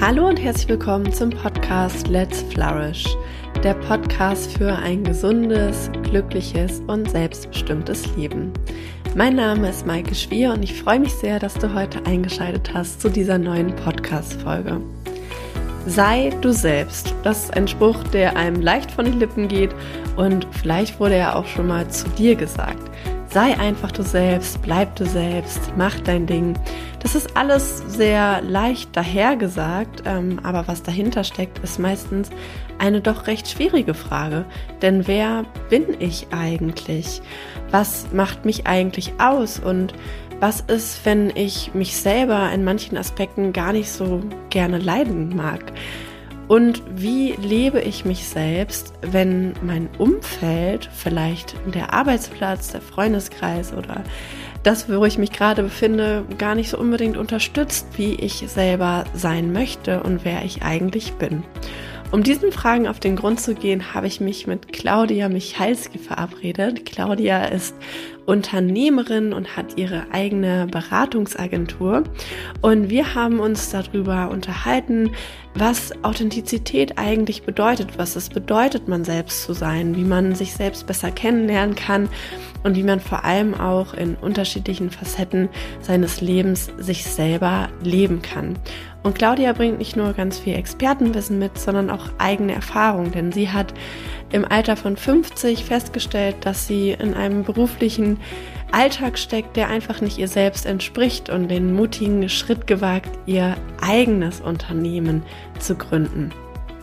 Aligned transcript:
Hallo 0.00 0.28
und 0.28 0.36
herzlich 0.36 0.68
willkommen 0.68 1.10
zum 1.12 1.30
Podcast 1.30 2.08
Let's 2.08 2.42
Flourish, 2.50 3.16
der 3.62 3.74
Podcast 3.74 4.52
für 4.58 4.74
ein 4.74 5.02
gesundes, 5.02 5.88
glückliches 6.02 6.80
und 6.88 7.10
selbstbestimmtes 7.10 8.14
Leben. 8.16 8.52
Mein 9.14 9.36
Name 9.36 9.70
ist 9.70 9.86
Maike 9.86 10.14
Schwier 10.14 10.52
und 10.52 10.62
ich 10.62 10.74
freue 10.74 11.00
mich 11.00 11.14
sehr, 11.14 11.38
dass 11.38 11.54
du 11.54 11.72
heute 11.72 12.04
eingeschaltet 12.04 12.74
hast 12.74 13.00
zu 13.00 13.08
dieser 13.08 13.38
neuen 13.38 13.74
Podcast-Folge. 13.76 14.80
Sei 15.86 16.30
du 16.40 16.52
selbst. 16.52 17.14
Das 17.22 17.44
ist 17.44 17.56
ein 17.56 17.68
Spruch, 17.68 18.02
der 18.04 18.36
einem 18.36 18.60
leicht 18.60 18.90
von 18.90 19.04
den 19.06 19.18
Lippen 19.18 19.48
geht 19.48 19.74
und 20.16 20.46
vielleicht 20.50 20.98
wurde 21.00 21.14
er 21.14 21.36
auch 21.36 21.46
schon 21.46 21.68
mal 21.68 21.88
zu 21.88 22.08
dir 22.10 22.34
gesagt. 22.34 22.90
Sei 23.30 23.58
einfach 23.58 23.90
du 23.90 24.02
selbst, 24.02 24.60
bleib 24.62 24.94
du 24.96 25.06
selbst, 25.06 25.60
mach 25.76 25.98
dein 26.00 26.26
Ding. 26.26 26.54
Das 27.04 27.14
ist 27.14 27.36
alles 27.36 27.82
sehr 27.86 28.40
leicht 28.40 28.96
dahergesagt, 28.96 30.04
ähm, 30.06 30.40
aber 30.42 30.66
was 30.68 30.82
dahinter 30.82 31.22
steckt, 31.22 31.58
ist 31.58 31.78
meistens 31.78 32.30
eine 32.78 33.02
doch 33.02 33.26
recht 33.26 33.46
schwierige 33.46 33.92
Frage. 33.92 34.46
Denn 34.80 35.06
wer 35.06 35.44
bin 35.68 36.00
ich 36.00 36.28
eigentlich? 36.30 37.20
Was 37.70 38.06
macht 38.14 38.46
mich 38.46 38.66
eigentlich 38.66 39.12
aus? 39.18 39.58
Und 39.58 39.92
was 40.40 40.62
ist, 40.62 41.04
wenn 41.04 41.28
ich 41.36 41.74
mich 41.74 41.94
selber 41.94 42.50
in 42.50 42.64
manchen 42.64 42.96
Aspekten 42.96 43.52
gar 43.52 43.74
nicht 43.74 43.92
so 43.92 44.22
gerne 44.48 44.78
leiden 44.78 45.36
mag? 45.36 45.74
Und 46.48 46.82
wie 46.96 47.32
lebe 47.32 47.82
ich 47.82 48.06
mich 48.06 48.26
selbst, 48.26 48.94
wenn 49.02 49.52
mein 49.62 49.90
Umfeld, 49.98 50.88
vielleicht 50.90 51.54
der 51.74 51.92
Arbeitsplatz, 51.92 52.72
der 52.72 52.80
Freundeskreis 52.80 53.74
oder 53.74 54.02
das, 54.64 54.88
wo 54.88 55.04
ich 55.04 55.18
mich 55.18 55.30
gerade 55.30 55.62
befinde, 55.62 56.24
gar 56.38 56.54
nicht 56.54 56.70
so 56.70 56.78
unbedingt 56.78 57.16
unterstützt, 57.16 57.86
wie 57.96 58.14
ich 58.14 58.44
selber 58.48 59.04
sein 59.14 59.52
möchte 59.52 60.02
und 60.02 60.24
wer 60.24 60.44
ich 60.44 60.62
eigentlich 60.62 61.12
bin? 61.12 61.44
Um 62.14 62.22
diesen 62.22 62.52
Fragen 62.52 62.86
auf 62.86 63.00
den 63.00 63.16
Grund 63.16 63.40
zu 63.40 63.56
gehen, 63.56 63.92
habe 63.92 64.06
ich 64.06 64.20
mich 64.20 64.46
mit 64.46 64.72
Claudia 64.72 65.28
Michalski 65.28 65.98
verabredet. 65.98 66.86
Claudia 66.86 67.46
ist 67.46 67.74
Unternehmerin 68.24 69.32
und 69.32 69.56
hat 69.56 69.76
ihre 69.78 70.12
eigene 70.12 70.68
Beratungsagentur. 70.70 72.04
Und 72.60 72.88
wir 72.88 73.16
haben 73.16 73.40
uns 73.40 73.70
darüber 73.70 74.30
unterhalten, 74.30 75.10
was 75.56 75.92
Authentizität 76.04 76.98
eigentlich 76.98 77.42
bedeutet, 77.42 77.98
was 77.98 78.14
es 78.14 78.28
bedeutet, 78.28 78.86
man 78.86 79.02
selbst 79.02 79.42
zu 79.42 79.52
sein, 79.52 79.96
wie 79.96 80.04
man 80.04 80.36
sich 80.36 80.52
selbst 80.52 80.86
besser 80.86 81.10
kennenlernen 81.10 81.74
kann 81.74 82.08
und 82.62 82.76
wie 82.76 82.84
man 82.84 83.00
vor 83.00 83.24
allem 83.24 83.54
auch 83.54 83.92
in 83.92 84.14
unterschiedlichen 84.14 84.90
Facetten 84.90 85.48
seines 85.80 86.20
Lebens 86.20 86.70
sich 86.78 87.04
selber 87.06 87.70
leben 87.82 88.22
kann. 88.22 88.56
Und 89.04 89.14
Claudia 89.16 89.52
bringt 89.52 89.78
nicht 89.78 89.96
nur 89.96 90.14
ganz 90.14 90.38
viel 90.38 90.54
Expertenwissen 90.54 91.38
mit, 91.38 91.58
sondern 91.58 91.90
auch 91.90 92.08
eigene 92.16 92.54
Erfahrung, 92.54 93.12
denn 93.12 93.32
sie 93.32 93.50
hat 93.50 93.74
im 94.32 94.46
Alter 94.50 94.76
von 94.76 94.96
50 94.96 95.62
festgestellt, 95.62 96.36
dass 96.40 96.66
sie 96.66 96.92
in 96.92 97.12
einem 97.12 97.44
beruflichen 97.44 98.18
Alltag 98.72 99.18
steckt, 99.18 99.56
der 99.56 99.68
einfach 99.68 100.00
nicht 100.00 100.16
ihr 100.16 100.26
selbst 100.26 100.64
entspricht 100.64 101.28
und 101.28 101.48
den 101.48 101.74
mutigen 101.74 102.30
Schritt 102.30 102.66
gewagt, 102.66 103.10
ihr 103.26 103.56
eigenes 103.82 104.40
Unternehmen 104.40 105.22
zu 105.58 105.76
gründen. 105.76 106.32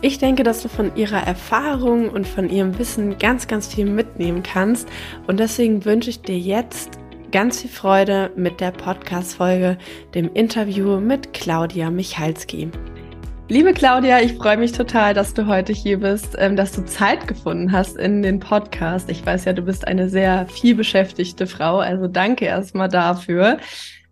Ich 0.00 0.18
denke, 0.18 0.44
dass 0.44 0.62
du 0.62 0.68
von 0.68 0.94
ihrer 0.94 1.26
Erfahrung 1.26 2.08
und 2.08 2.28
von 2.28 2.48
ihrem 2.48 2.78
Wissen 2.78 3.18
ganz, 3.18 3.48
ganz 3.48 3.66
viel 3.66 3.86
mitnehmen 3.86 4.44
kannst 4.44 4.88
und 5.26 5.40
deswegen 5.40 5.84
wünsche 5.84 6.10
ich 6.10 6.22
dir 6.22 6.38
jetzt 6.38 7.01
ganz 7.32 7.62
viel 7.62 7.70
Freude 7.70 8.30
mit 8.36 8.60
der 8.60 8.72
Podcast-Folge, 8.72 9.78
dem 10.14 10.30
Interview 10.34 11.00
mit 11.00 11.32
Claudia 11.32 11.90
Michalski. 11.90 12.70
Liebe 13.48 13.72
Claudia, 13.72 14.20
ich 14.20 14.34
freue 14.34 14.58
mich 14.58 14.72
total, 14.72 15.14
dass 15.14 15.32
du 15.32 15.46
heute 15.46 15.72
hier 15.72 16.00
bist, 16.00 16.36
ähm, 16.38 16.56
dass 16.56 16.72
du 16.72 16.84
Zeit 16.84 17.26
gefunden 17.26 17.72
hast 17.72 17.96
in 17.96 18.22
den 18.22 18.38
Podcast. 18.38 19.10
Ich 19.10 19.24
weiß 19.24 19.46
ja, 19.46 19.54
du 19.54 19.62
bist 19.62 19.88
eine 19.88 20.10
sehr 20.10 20.46
viel 20.46 20.74
beschäftigte 20.74 21.46
Frau, 21.46 21.78
also 21.78 22.06
danke 22.06 22.44
erstmal 22.44 22.88
dafür. 22.88 23.58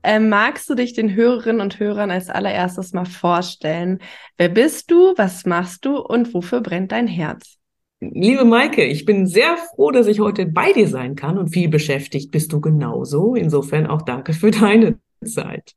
Ähm, 0.02 0.30
magst 0.30 0.70
du 0.70 0.74
dich 0.74 0.94
den 0.94 1.14
Hörerinnen 1.14 1.60
und 1.60 1.78
Hörern 1.78 2.10
als 2.10 2.30
allererstes 2.30 2.94
mal 2.94 3.04
vorstellen? 3.04 3.98
Wer 4.38 4.48
bist 4.48 4.90
du, 4.90 5.12
was 5.18 5.44
machst 5.44 5.84
du 5.84 5.98
und 5.98 6.32
wofür 6.32 6.62
brennt 6.62 6.92
dein 6.92 7.06
Herz? 7.06 7.59
Liebe 8.00 8.46
Maike, 8.46 8.82
ich 8.82 9.04
bin 9.04 9.26
sehr 9.26 9.58
froh, 9.58 9.90
dass 9.90 10.06
ich 10.06 10.20
heute 10.20 10.46
bei 10.46 10.72
dir 10.72 10.88
sein 10.88 11.16
kann 11.16 11.36
und 11.36 11.48
viel 11.48 11.68
beschäftigt 11.68 12.30
bist 12.30 12.50
du 12.52 12.60
genauso. 12.60 13.34
Insofern 13.34 13.86
auch 13.86 14.02
danke 14.02 14.32
für 14.32 14.50
deine 14.50 14.98
Zeit. 15.22 15.74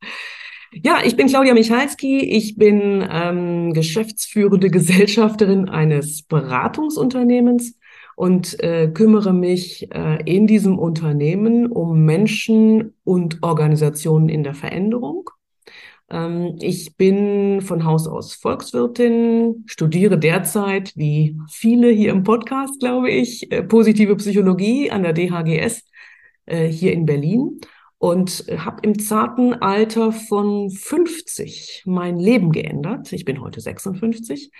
Ja, 0.71 0.99
ich 1.03 1.17
bin 1.17 1.27
Claudia 1.27 1.53
Michalski. 1.53 2.19
Ich 2.19 2.55
bin 2.55 3.05
ähm, 3.11 3.73
geschäftsführende 3.73 4.69
Gesellschafterin 4.69 5.67
eines 5.67 6.23
Beratungsunternehmens 6.23 7.77
und 8.15 8.57
äh, 8.63 8.87
kümmere 8.87 9.33
mich 9.33 9.91
äh, 9.91 10.23
in 10.25 10.47
diesem 10.47 10.79
Unternehmen 10.79 11.67
um 11.67 12.05
Menschen 12.05 12.93
und 13.03 13.43
Organisationen 13.43 14.29
in 14.29 14.43
der 14.43 14.53
Veränderung. 14.53 15.29
Ähm, 16.13 16.57
ich 16.61 16.95
bin 16.95 17.61
von 17.61 17.85
Haus 17.85 18.07
aus 18.07 18.35
Volkswirtin, 18.35 19.63
studiere 19.65 20.19
derzeit, 20.19 20.93
wie 20.95 21.35
viele 21.49 21.89
hier 21.89 22.11
im 22.11 22.23
Podcast, 22.23 22.79
glaube 22.79 23.09
ich, 23.09 23.51
äh, 23.51 23.63
positive 23.63 24.15
Psychologie 24.17 24.91
an 24.91 25.01
der 25.01 25.13
DHGS 25.13 25.83
äh, 26.45 26.67
hier 26.67 26.93
in 26.93 27.07
Berlin 27.07 27.59
und 27.97 28.45
habe 28.57 28.81
im 28.83 28.99
zarten 28.99 29.53
Alter 29.55 30.11
von 30.11 30.69
50 30.69 31.83
mein 31.87 32.19
Leben 32.19 32.51
geändert. 32.51 33.11
Ich 33.11 33.25
bin 33.25 33.41
heute 33.41 33.59
56 33.59 34.51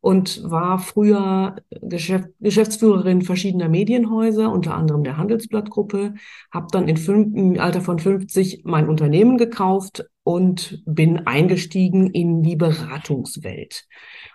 und 0.00 0.42
war 0.50 0.78
früher 0.78 1.56
Geschäft, 1.70 2.28
Geschäftsführerin 2.40 3.22
verschiedener 3.22 3.68
Medienhäuser, 3.68 4.52
unter 4.52 4.74
anderem 4.74 5.04
der 5.04 5.16
Handelsblattgruppe, 5.16 6.14
habe 6.52 6.66
dann 6.70 6.86
in 6.86 6.96
fünf, 6.96 7.34
im 7.34 7.58
Alter 7.58 7.80
von 7.80 7.98
50 7.98 8.62
mein 8.64 8.88
Unternehmen 8.88 9.38
gekauft 9.38 10.04
und 10.28 10.82
bin 10.84 11.26
eingestiegen 11.26 12.10
in 12.10 12.42
die 12.42 12.56
Beratungswelt. 12.56 13.86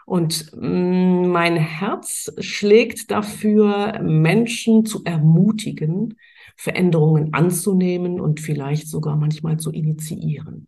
Und 0.08 0.52
mm, 0.56 1.28
mein 1.28 1.56
Herz 1.56 2.34
schlägt 2.40 3.12
dafür, 3.12 4.00
Menschen 4.02 4.88
zu 4.88 5.04
ermutigen, 5.04 6.16
Veränderungen 6.58 7.36
anzunehmen 7.36 8.20
und 8.20 8.40
vielleicht 8.40 8.88
sogar 8.88 9.18
manchmal 9.18 9.58
zu 9.58 9.70
initiieren. 9.70 10.68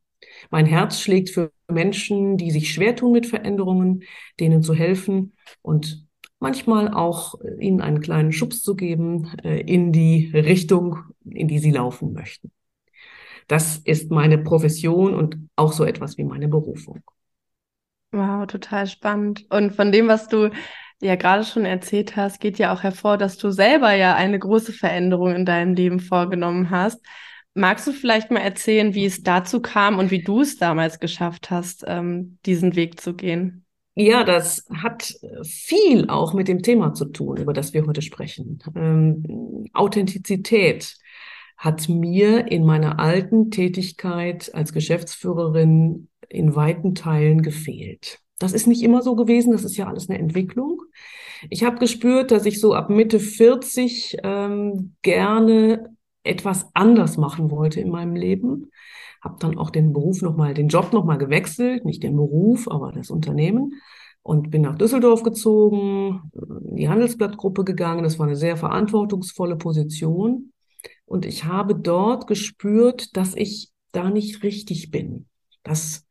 Mein 0.51 0.67
Herz 0.67 0.99
schlägt 0.99 1.31
für 1.31 1.51
Menschen, 1.67 2.37
die 2.37 2.51
sich 2.51 2.71
schwer 2.71 2.95
tun 2.95 3.11
mit 3.11 3.25
Veränderungen, 3.25 4.03
denen 4.39 4.61
zu 4.61 4.75
helfen 4.75 5.33
und 5.63 6.05
manchmal 6.37 6.93
auch 6.93 7.41
äh, 7.41 7.65
ihnen 7.65 7.81
einen 7.81 8.01
kleinen 8.01 8.31
Schubs 8.31 8.61
zu 8.61 8.75
geben 8.75 9.31
äh, 9.43 9.61
in 9.61 9.91
die 9.91 10.29
Richtung, 10.35 10.99
in 11.27 11.47
die 11.47 11.57
sie 11.57 11.71
laufen 11.71 12.13
möchten. 12.13 12.51
Das 13.47 13.77
ist 13.77 14.11
meine 14.11 14.37
Profession 14.37 15.13
und 15.13 15.37
auch 15.55 15.71
so 15.71 15.85
etwas 15.85 16.17
wie 16.17 16.23
meine 16.23 16.47
Berufung. 16.47 17.01
Wow, 18.11 18.47
total 18.47 18.87
spannend. 18.87 19.45
Und 19.49 19.75
von 19.75 19.91
dem, 19.91 20.07
was 20.07 20.27
du 20.27 20.49
ja 21.01 21.15
gerade 21.15 21.43
schon 21.43 21.65
erzählt 21.65 22.15
hast, 22.15 22.39
geht 22.39 22.57
ja 22.57 22.73
auch 22.73 22.83
hervor, 22.83 23.17
dass 23.17 23.37
du 23.37 23.51
selber 23.51 23.93
ja 23.93 24.15
eine 24.15 24.39
große 24.39 24.73
Veränderung 24.73 25.35
in 25.35 25.45
deinem 25.45 25.73
Leben 25.73 25.99
vorgenommen 25.99 26.69
hast. 26.69 27.01
Magst 27.53 27.87
du 27.87 27.93
vielleicht 27.93 28.31
mal 28.31 28.39
erzählen, 28.39 28.93
wie 28.93 29.05
es 29.05 29.23
dazu 29.23 29.61
kam 29.61 29.99
und 29.99 30.11
wie 30.11 30.23
du 30.23 30.41
es 30.41 30.57
damals 30.57 30.99
geschafft 30.99 31.51
hast, 31.51 31.83
ähm, 31.87 32.37
diesen 32.45 32.75
Weg 32.75 32.99
zu 32.99 33.13
gehen? 33.13 33.65
Ja, 33.97 34.25
das 34.25 34.65
hat 34.73 35.13
viel 35.43 36.09
auch 36.09 36.33
mit 36.33 36.49
dem 36.49 36.61
Thema 36.61 36.93
zu 36.93 37.05
tun, 37.05 37.37
über 37.37 37.53
das 37.53 37.73
wir 37.73 37.85
heute 37.85 38.01
sprechen. 38.01 38.59
Ähm, 38.75 39.67
Authentizität 39.71 40.97
hat 41.57 41.89
mir 41.89 42.51
in 42.51 42.65
meiner 42.65 42.99
alten 42.99 43.51
Tätigkeit 43.51 44.53
als 44.53 44.73
Geschäftsführerin 44.73 46.09
in 46.29 46.55
weiten 46.55 46.95
Teilen 46.95 47.41
gefehlt. 47.41 48.19
Das 48.39 48.53
ist 48.53 48.67
nicht 48.67 48.83
immer 48.83 49.01
so 49.01 49.15
gewesen, 49.15 49.51
das 49.51 49.63
ist 49.63 49.77
ja 49.77 49.87
alles 49.87 50.09
eine 50.09 50.19
Entwicklung. 50.19 50.81
Ich 51.49 51.63
habe 51.63 51.77
gespürt, 51.77 52.31
dass 52.31 52.45
ich 52.45 52.59
so 52.59 52.73
ab 52.73 52.89
Mitte 52.89 53.19
40 53.19 54.17
ähm, 54.23 54.95
gerne 55.01 55.95
etwas 56.23 56.67
anders 56.73 57.17
machen 57.17 57.51
wollte 57.51 57.79
in 57.79 57.89
meinem 57.89 58.15
Leben. 58.15 58.71
Habe 59.21 59.37
dann 59.39 59.57
auch 59.57 59.69
den 59.69 59.93
Beruf 59.93 60.21
nochmal, 60.21 60.53
den 60.53 60.67
Job 60.67 60.91
nochmal 60.91 61.17
gewechselt, 61.17 61.85
nicht 61.85 62.03
den 62.03 62.15
Beruf, 62.15 62.67
aber 62.67 62.91
das 62.91 63.09
Unternehmen. 63.09 63.73
Und 64.21 64.49
bin 64.49 64.63
nach 64.63 64.75
Düsseldorf 64.75 65.21
gezogen, 65.21 66.31
in 66.69 66.75
die 66.75 66.89
Handelsblattgruppe 66.89 67.63
gegangen. 67.63 68.03
Das 68.03 68.17
war 68.17 68.25
eine 68.25 68.35
sehr 68.35 68.57
verantwortungsvolle 68.57 69.55
Position. 69.55 70.51
Und 71.05 71.25
ich 71.25 71.45
habe 71.45 71.75
dort 71.75 72.27
gespürt, 72.27 73.15
dass 73.15 73.35
ich 73.35 73.71
da 73.91 74.09
nicht 74.09 74.43
richtig 74.43 74.91
bin. 74.91 75.27
Das 75.63 76.05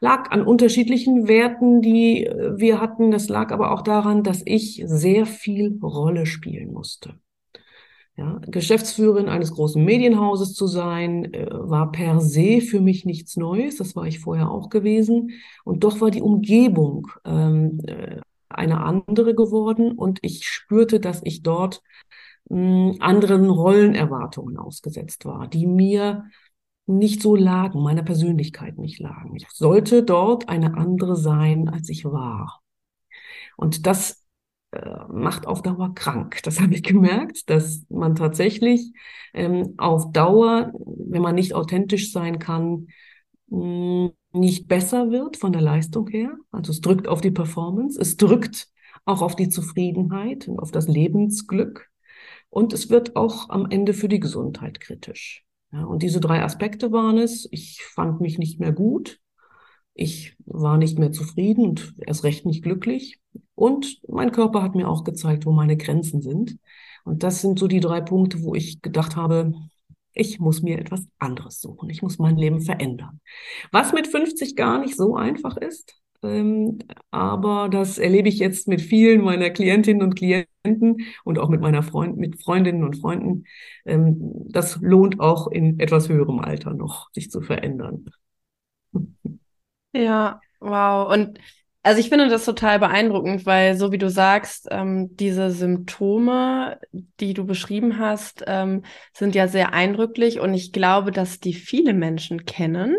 lag 0.00 0.30
an 0.30 0.42
unterschiedlichen 0.42 1.28
Werten, 1.28 1.82
die 1.82 2.28
wir 2.56 2.80
hatten. 2.80 3.10
Das 3.10 3.28
lag 3.28 3.52
aber 3.52 3.72
auch 3.72 3.82
daran, 3.82 4.22
dass 4.22 4.42
ich 4.44 4.82
sehr 4.86 5.26
viel 5.26 5.78
Rolle 5.82 6.26
spielen 6.26 6.72
musste. 6.72 7.14
Ja, 8.16 8.40
Geschäftsführerin 8.48 9.28
eines 9.28 9.52
großen 9.52 9.84
Medienhauses 9.84 10.54
zu 10.54 10.66
sein, 10.66 11.32
äh, 11.32 11.46
war 11.52 11.92
per 11.92 12.20
se 12.20 12.60
für 12.60 12.80
mich 12.80 13.04
nichts 13.04 13.36
Neues. 13.36 13.76
Das 13.76 13.94
war 13.94 14.08
ich 14.08 14.18
vorher 14.18 14.50
auch 14.50 14.70
gewesen. 14.70 15.30
Und 15.62 15.84
doch 15.84 16.00
war 16.00 16.10
die 16.10 16.20
Umgebung 16.20 17.06
ähm, 17.24 17.78
äh, 17.86 18.20
eine 18.48 18.80
andere 18.80 19.36
geworden 19.36 19.92
und 19.92 20.18
ich 20.22 20.48
spürte, 20.48 20.98
dass 20.98 21.20
ich 21.22 21.42
dort 21.42 21.82
mh, 22.48 22.96
anderen 23.00 23.50
Rollenerwartungen 23.50 24.56
ausgesetzt 24.58 25.24
war, 25.24 25.48
die 25.48 25.66
mir 25.66 26.24
nicht 26.86 27.22
so 27.22 27.36
lagen, 27.36 27.82
meiner 27.82 28.02
Persönlichkeit 28.02 28.78
nicht 28.78 28.98
lagen. 29.00 29.36
Ich 29.36 29.46
sollte 29.50 30.02
dort 30.04 30.48
eine 30.48 30.76
andere 30.76 31.16
sein, 31.16 31.68
als 31.68 31.88
ich 31.90 32.04
war. 32.04 32.62
Und 33.56 33.86
das 33.86 34.24
äh, 34.72 34.80
macht 35.08 35.46
auf 35.46 35.62
Dauer 35.62 35.94
krank. 35.94 36.40
Das 36.44 36.60
habe 36.60 36.74
ich 36.74 36.82
gemerkt, 36.82 37.50
dass 37.50 37.84
man 37.88 38.14
tatsächlich 38.14 38.92
ähm, 39.34 39.74
auf 39.78 40.12
Dauer, 40.12 40.72
wenn 40.74 41.22
man 41.22 41.34
nicht 41.34 41.54
authentisch 41.54 42.12
sein 42.12 42.38
kann, 42.38 42.88
mh, 43.48 44.10
nicht 44.32 44.68
besser 44.68 45.10
wird 45.10 45.36
von 45.36 45.52
der 45.52 45.62
Leistung 45.62 46.08
her. 46.08 46.36
Also 46.52 46.72
es 46.72 46.80
drückt 46.80 47.08
auf 47.08 47.20
die 47.20 47.30
Performance, 47.30 48.00
es 48.00 48.16
drückt 48.16 48.68
auch 49.04 49.22
auf 49.22 49.36
die 49.36 49.48
Zufriedenheit 49.48 50.48
und 50.48 50.60
auf 50.60 50.70
das 50.70 50.86
Lebensglück. 50.88 51.88
Und 52.50 52.72
es 52.72 52.90
wird 52.90 53.16
auch 53.16 53.50
am 53.50 53.70
Ende 53.70 53.94
für 53.94 54.08
die 54.08 54.20
Gesundheit 54.20 54.80
kritisch. 54.80 55.44
Ja, 55.72 55.84
und 55.84 56.02
diese 56.02 56.20
drei 56.20 56.42
Aspekte 56.42 56.92
waren 56.92 57.18
es. 57.18 57.46
Ich 57.50 57.82
fand 57.82 58.20
mich 58.20 58.38
nicht 58.38 58.58
mehr 58.58 58.72
gut. 58.72 59.20
Ich 59.94 60.36
war 60.46 60.78
nicht 60.78 60.98
mehr 60.98 61.12
zufrieden 61.12 61.64
und 61.64 61.94
erst 62.06 62.24
recht 62.24 62.46
nicht 62.46 62.62
glücklich. 62.62 63.20
Und 63.54 64.00
mein 64.08 64.32
Körper 64.32 64.62
hat 64.62 64.74
mir 64.74 64.88
auch 64.88 65.04
gezeigt, 65.04 65.44
wo 65.44 65.52
meine 65.52 65.76
Grenzen 65.76 66.22
sind. 66.22 66.58
Und 67.04 67.22
das 67.22 67.40
sind 67.40 67.58
so 67.58 67.66
die 67.66 67.80
drei 67.80 68.00
Punkte, 68.00 68.42
wo 68.42 68.54
ich 68.54 68.80
gedacht 68.80 69.16
habe, 69.16 69.52
ich 70.12 70.40
muss 70.40 70.62
mir 70.62 70.78
etwas 70.78 71.06
anderes 71.18 71.60
suchen. 71.60 71.90
Ich 71.90 72.02
muss 72.02 72.18
mein 72.18 72.36
Leben 72.36 72.60
verändern. 72.60 73.20
Was 73.72 73.92
mit 73.92 74.06
50 74.06 74.56
gar 74.56 74.78
nicht 74.78 74.96
so 74.96 75.16
einfach 75.16 75.56
ist. 75.56 76.00
Ähm, 76.22 76.78
aber 77.10 77.68
das 77.68 77.98
erlebe 77.98 78.28
ich 78.28 78.38
jetzt 78.38 78.66
mit 78.68 78.80
vielen 78.80 79.22
meiner 79.22 79.50
Klientinnen 79.50 80.02
und 80.02 80.14
Klienten 80.16 81.06
und 81.24 81.38
auch 81.38 81.48
mit 81.48 81.60
meiner 81.60 81.82
Freund, 81.82 82.16
mit 82.16 82.42
Freundinnen 82.42 82.82
und 82.84 82.96
Freunden. 83.00 83.44
Ähm, 83.86 84.16
das 84.50 84.76
lohnt 84.80 85.20
auch 85.20 85.46
in 85.48 85.78
etwas 85.78 86.08
höherem 86.08 86.40
Alter 86.40 86.74
noch, 86.74 87.10
sich 87.12 87.30
zu 87.30 87.40
verändern. 87.40 88.06
Ja, 89.92 90.40
wow. 90.60 91.12
Und 91.12 91.38
also 91.82 92.00
ich 92.00 92.08
finde 92.08 92.28
das 92.28 92.44
total 92.44 92.78
beeindruckend, 92.78 93.46
weil 93.46 93.76
so 93.76 93.92
wie 93.92 93.98
du 93.98 94.10
sagst, 94.10 94.68
ähm, 94.70 95.16
diese 95.16 95.50
Symptome, 95.50 96.78
die 96.92 97.32
du 97.34 97.46
beschrieben 97.46 97.98
hast, 97.98 98.44
ähm, 98.46 98.82
sind 99.14 99.34
ja 99.34 99.48
sehr 99.48 99.72
eindrücklich 99.72 100.40
und 100.40 100.52
ich 100.54 100.72
glaube, 100.72 101.12
dass 101.12 101.40
die 101.40 101.54
viele 101.54 101.94
Menschen 101.94 102.44
kennen, 102.44 102.96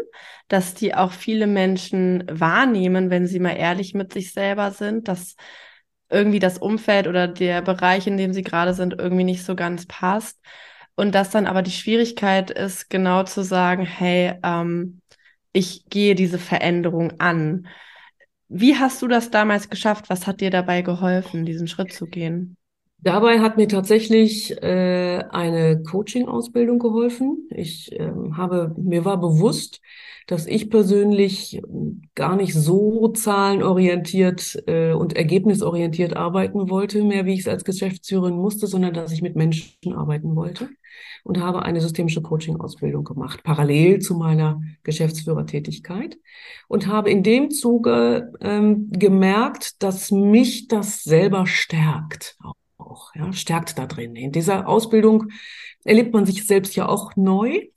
dass 0.48 0.74
die 0.74 0.96
auch 0.96 1.12
viele 1.12 1.46
Menschen 1.46 2.24
wahrnehmen, 2.32 3.10
wenn 3.12 3.28
sie 3.28 3.40
mal 3.40 3.58
ehrlich 3.58 3.94
mit 3.94 4.14
sich 4.14 4.34
selber 4.34 4.72
sind, 4.72 5.08
dass 5.08 5.36
irgendwie 6.10 6.40
das 6.40 6.58
Umfeld 6.58 7.08
oder 7.08 7.28
der 7.28 7.62
Bereich, 7.62 8.08
in 8.08 8.18
dem 8.18 8.34
sie 8.34 8.42
gerade 8.42 8.74
sind, 8.74 8.96
irgendwie 8.98 9.24
nicht 9.24 9.46
so 9.46 9.56
ganz 9.56 9.86
passt. 9.86 10.40
Und 10.96 11.14
dass 11.16 11.30
dann 11.30 11.46
aber 11.48 11.62
die 11.62 11.72
Schwierigkeit 11.72 12.50
ist, 12.52 12.90
genau 12.90 13.24
zu 13.24 13.44
sagen, 13.44 13.86
hey, 13.86 14.34
ähm, 14.44 15.02
ich 15.54 15.86
gehe 15.90 16.16
diese 16.16 16.40
Veränderung 16.40 17.20
an. 17.20 17.68
Wie 18.50 18.76
hast 18.76 19.02
du 19.02 19.08
das 19.08 19.30
damals 19.30 19.70
geschafft? 19.70 20.10
Was 20.10 20.26
hat 20.26 20.42
dir 20.42 20.50
dabei 20.50 20.82
geholfen, 20.82 21.46
diesen 21.46 21.68
Schritt 21.68 21.94
zu 21.94 22.08
gehen? 22.08 22.58
Dabei 23.02 23.40
hat 23.40 23.56
mir 23.56 23.68
tatsächlich 23.68 24.52
äh, 24.62 25.24
eine 25.30 25.84
Coaching-Ausbildung 25.84 26.80
geholfen. 26.80 27.48
Ich 27.50 27.92
äh, 27.94 28.12
habe, 28.34 28.76
mir 28.78 29.06
war 29.06 29.18
bewusst, 29.22 29.80
dass 30.28 30.48
ich 30.48 30.70
persönlich 30.70 31.62
gar 32.14 32.36
nicht 32.36 32.54
so 32.54 33.08
zahlenorientiert 33.10 34.64
äh, 34.68 34.92
und 34.92 35.16
ergebnisorientiert 35.16 36.16
arbeiten 36.16 36.70
wollte, 36.70 37.04
mehr 37.04 37.26
wie 37.26 37.34
ich 37.34 37.42
es 37.42 37.48
als 37.48 37.64
Geschäftsführerin 37.64 38.36
musste, 38.36 38.68
sondern 38.68 38.94
dass 38.94 39.14
ich 39.14 39.22
mit 39.22 39.36
Menschen 39.36 39.94
arbeiten 39.94 40.36
wollte 40.36 40.70
und 41.24 41.40
habe 41.40 41.64
eine 41.64 41.82
systemische 41.82 42.22
Coaching-Ausbildung 42.22 43.04
gemacht, 43.04 43.44
parallel 43.44 44.00
zu 44.00 44.16
meiner 44.16 44.62
Geschäftsführertätigkeit 44.84 46.18
und 46.68 46.88
habe 46.88 47.10
in 47.10 47.24
dem 47.24 47.52
Zuge 47.52 48.32
ähm, 48.42 48.90
gemerkt, 48.92 49.82
dass 49.84 50.12
mich 50.12 50.68
das 50.68 51.04
selber 51.04 51.46
stärkt 51.46 52.38
auch, 52.90 53.14
ja, 53.16 53.32
stärkt 53.34 53.78
da 53.78 53.86
drin. 53.86 54.16
In 54.16 54.32
dieser 54.32 54.68
Ausbildung 54.68 55.28
erlebt 55.84 56.14
man 56.14 56.26
sich 56.26 56.46
selbst 56.46 56.76
ja 56.76 56.88
auch 56.88 57.16
neu. 57.16 57.68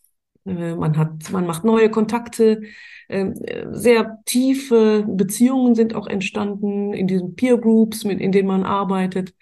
Äh, 0.44 0.74
man 0.74 0.96
hat, 0.96 1.30
man 1.30 1.46
macht 1.46 1.64
neue 1.64 1.90
Kontakte, 1.90 2.62
ähm, 3.08 3.34
sehr 3.72 4.18
tiefe 4.24 5.04
Beziehungen 5.06 5.74
sind 5.74 5.94
auch 5.94 6.06
entstanden 6.06 6.92
in 6.92 7.06
diesen 7.06 7.34
Peer 7.34 7.58
Groups, 7.58 8.04
mit, 8.04 8.20
in 8.20 8.32
denen 8.32 8.48
man 8.48 8.64
arbeitet. 8.64 9.34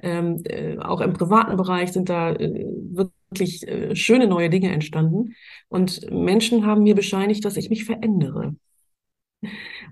Ähm, 0.00 0.42
äh, 0.44 0.78
auch 0.78 1.00
im 1.00 1.12
privaten 1.12 1.56
Bereich 1.56 1.92
sind 1.92 2.08
da 2.08 2.32
äh, 2.32 2.64
wirklich 3.30 3.66
schöne 3.98 4.26
neue 4.26 4.50
Dinge 4.50 4.70
entstanden. 4.70 5.34
Und 5.68 6.10
Menschen 6.10 6.66
haben 6.66 6.82
mir 6.82 6.94
bescheinigt, 6.94 7.44
dass 7.44 7.56
ich 7.56 7.70
mich 7.70 7.84
verändere 7.84 8.54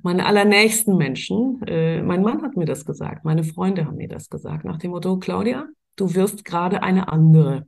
meine 0.02 0.26
allernächsten 0.26 0.96
Menschen, 0.96 1.62
äh, 1.66 2.02
mein 2.02 2.22
Mann 2.22 2.42
hat 2.42 2.56
mir 2.56 2.66
das 2.66 2.84
gesagt, 2.84 3.24
meine 3.24 3.44
Freunde 3.44 3.86
haben 3.86 3.96
mir 3.96 4.08
das 4.08 4.28
gesagt, 4.28 4.64
nach 4.64 4.78
dem 4.78 4.90
Motto, 4.90 5.18
Claudia, 5.18 5.68
du 5.96 6.14
wirst 6.14 6.44
gerade 6.44 6.82
eine 6.82 7.08
andere. 7.08 7.66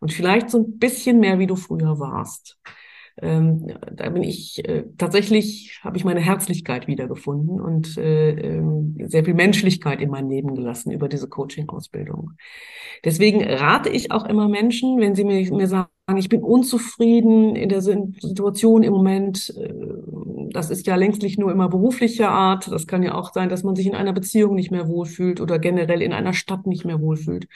Und 0.00 0.12
vielleicht 0.12 0.50
so 0.50 0.58
ein 0.58 0.78
bisschen 0.78 1.20
mehr, 1.20 1.38
wie 1.38 1.46
du 1.46 1.56
früher 1.56 1.98
warst. 1.98 2.58
Ähm, 3.20 3.66
da 3.92 4.10
bin 4.10 4.22
ich 4.22 4.64
äh, 4.68 4.84
tatsächlich, 4.96 5.80
habe 5.82 5.96
ich 5.96 6.04
meine 6.04 6.20
Herzlichkeit 6.20 6.86
wiedergefunden 6.86 7.60
und 7.60 7.96
äh, 7.98 8.30
äh, 8.30 8.62
sehr 9.06 9.24
viel 9.24 9.34
Menschlichkeit 9.34 10.00
in 10.00 10.10
mein 10.10 10.28
Leben 10.28 10.54
gelassen 10.54 10.92
über 10.92 11.08
diese 11.08 11.28
Coaching-Ausbildung. 11.28 12.32
Deswegen 13.04 13.42
rate 13.42 13.88
ich 13.88 14.12
auch 14.12 14.24
immer 14.24 14.48
Menschen, 14.48 15.00
wenn 15.00 15.14
sie 15.14 15.24
mir, 15.24 15.52
mir 15.52 15.66
sagen, 15.66 15.88
ich 16.16 16.28
bin 16.28 16.42
unzufrieden 16.42 17.54
in 17.56 17.68
der 17.68 17.82
Situation 17.82 18.82
im 18.82 18.92
Moment. 18.92 19.52
Äh, 19.58 19.72
das 20.50 20.70
ist 20.70 20.86
ja 20.86 20.94
längstlich 20.94 21.38
nur 21.38 21.50
immer 21.50 21.68
beruflicher 21.68 22.30
Art. 22.30 22.70
Das 22.70 22.86
kann 22.86 23.02
ja 23.02 23.14
auch 23.14 23.32
sein, 23.32 23.48
dass 23.48 23.64
man 23.64 23.74
sich 23.74 23.86
in 23.86 23.94
einer 23.94 24.12
Beziehung 24.12 24.54
nicht 24.54 24.70
mehr 24.70 24.88
wohlfühlt 24.88 25.40
oder 25.40 25.58
generell 25.58 26.02
in 26.02 26.12
einer 26.12 26.32
Stadt 26.32 26.66
nicht 26.66 26.84
mehr 26.84 27.00
wohlfühlt 27.00 27.48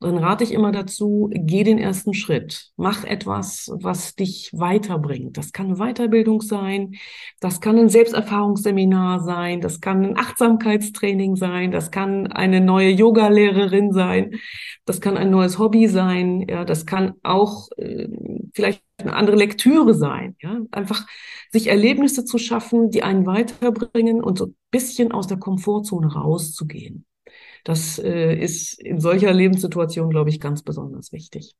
dann 0.00 0.18
rate 0.18 0.44
ich 0.44 0.52
immer 0.52 0.72
dazu, 0.72 1.30
geh 1.32 1.64
den 1.64 1.78
ersten 1.78 2.12
Schritt. 2.12 2.70
Mach 2.76 3.04
etwas, 3.04 3.70
was 3.72 4.14
dich 4.14 4.50
weiterbringt. 4.52 5.38
Das 5.38 5.52
kann 5.52 5.66
eine 5.66 5.76
Weiterbildung 5.76 6.42
sein, 6.42 6.96
das 7.40 7.60
kann 7.62 7.78
ein 7.78 7.88
Selbsterfahrungsseminar 7.88 9.20
sein, 9.20 9.62
das 9.62 9.80
kann 9.80 10.04
ein 10.04 10.18
Achtsamkeitstraining 10.18 11.36
sein, 11.36 11.70
das 11.70 11.90
kann 11.90 12.26
eine 12.26 12.60
neue 12.60 12.90
Yogalehrerin 12.90 13.92
sein, 13.92 14.34
das 14.84 15.00
kann 15.00 15.16
ein 15.16 15.30
neues 15.30 15.58
Hobby 15.58 15.88
sein, 15.88 16.46
ja, 16.46 16.66
das 16.66 16.84
kann 16.84 17.14
auch 17.22 17.68
äh, 17.78 18.08
vielleicht 18.54 18.82
eine 18.98 19.14
andere 19.14 19.36
Lektüre 19.36 19.94
sein, 19.94 20.36
ja, 20.42 20.60
einfach 20.72 21.06
sich 21.50 21.68
Erlebnisse 21.68 22.24
zu 22.26 22.36
schaffen, 22.36 22.90
die 22.90 23.02
einen 23.02 23.24
weiterbringen 23.24 24.22
und 24.22 24.36
so 24.38 24.46
ein 24.46 24.56
bisschen 24.70 25.12
aus 25.12 25.26
der 25.26 25.38
Komfortzone 25.38 26.12
rauszugehen. 26.12 27.06
Das 27.64 27.98
äh, 27.98 28.34
ist 28.34 28.74
in 28.80 29.00
solcher 29.00 29.32
Lebenssituation, 29.32 30.10
glaube 30.10 30.30
ich, 30.30 30.40
ganz 30.40 30.62
besonders 30.62 31.12
wichtig. 31.12 31.54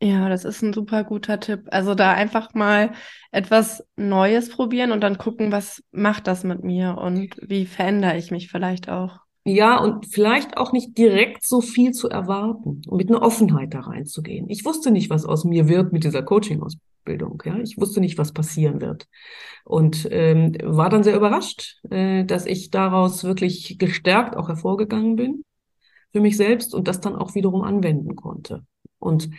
Ja, 0.00 0.28
das 0.28 0.44
ist 0.44 0.62
ein 0.62 0.72
super 0.74 1.04
guter 1.04 1.40
Tipp. 1.40 1.68
Also 1.70 1.94
da 1.94 2.12
einfach 2.12 2.52
mal 2.54 2.92
etwas 3.30 3.82
Neues 3.96 4.50
probieren 4.50 4.92
und 4.92 5.00
dann 5.00 5.16
gucken, 5.18 5.52
was 5.52 5.82
macht 5.90 6.26
das 6.26 6.44
mit 6.44 6.62
mir 6.62 6.98
und 6.98 7.34
wie 7.42 7.64
verändere 7.66 8.16
ich 8.18 8.30
mich 8.30 8.50
vielleicht 8.50 8.88
auch. 8.90 9.20
Ja, 9.46 9.78
und 9.78 10.06
vielleicht 10.06 10.56
auch 10.56 10.72
nicht 10.72 10.98
direkt 10.98 11.44
so 11.44 11.60
viel 11.60 11.92
zu 11.92 12.08
erwarten 12.08 12.82
und 12.86 12.96
mit 12.96 13.08
einer 13.08 13.22
Offenheit 13.22 13.74
da 13.74 13.80
reinzugehen. 13.80 14.50
Ich 14.50 14.64
wusste 14.64 14.90
nicht, 14.90 15.08
was 15.08 15.24
aus 15.24 15.44
mir 15.44 15.68
wird 15.68 15.92
mit 15.92 16.02
dieser 16.04 16.22
Coaching-Ausbildung. 16.22 16.82
Ausbildung. 17.06 17.42
Ja, 17.44 17.58
ich 17.58 17.78
wusste 17.78 18.00
nicht, 18.00 18.18
was 18.18 18.32
passieren 18.32 18.80
wird 18.80 19.06
und 19.64 20.08
ähm, 20.10 20.56
war 20.62 20.90
dann 20.90 21.04
sehr 21.04 21.16
überrascht, 21.16 21.78
äh, 21.90 22.24
dass 22.24 22.46
ich 22.46 22.70
daraus 22.70 23.24
wirklich 23.24 23.78
gestärkt 23.78 24.36
auch 24.36 24.48
hervorgegangen 24.48 25.16
bin 25.16 25.44
für 26.12 26.20
mich 26.20 26.36
selbst 26.36 26.74
und 26.74 26.88
das 26.88 27.00
dann 27.00 27.14
auch 27.14 27.34
wiederum 27.34 27.62
anwenden 27.62 28.16
konnte. 28.16 28.64
Und 28.98 29.30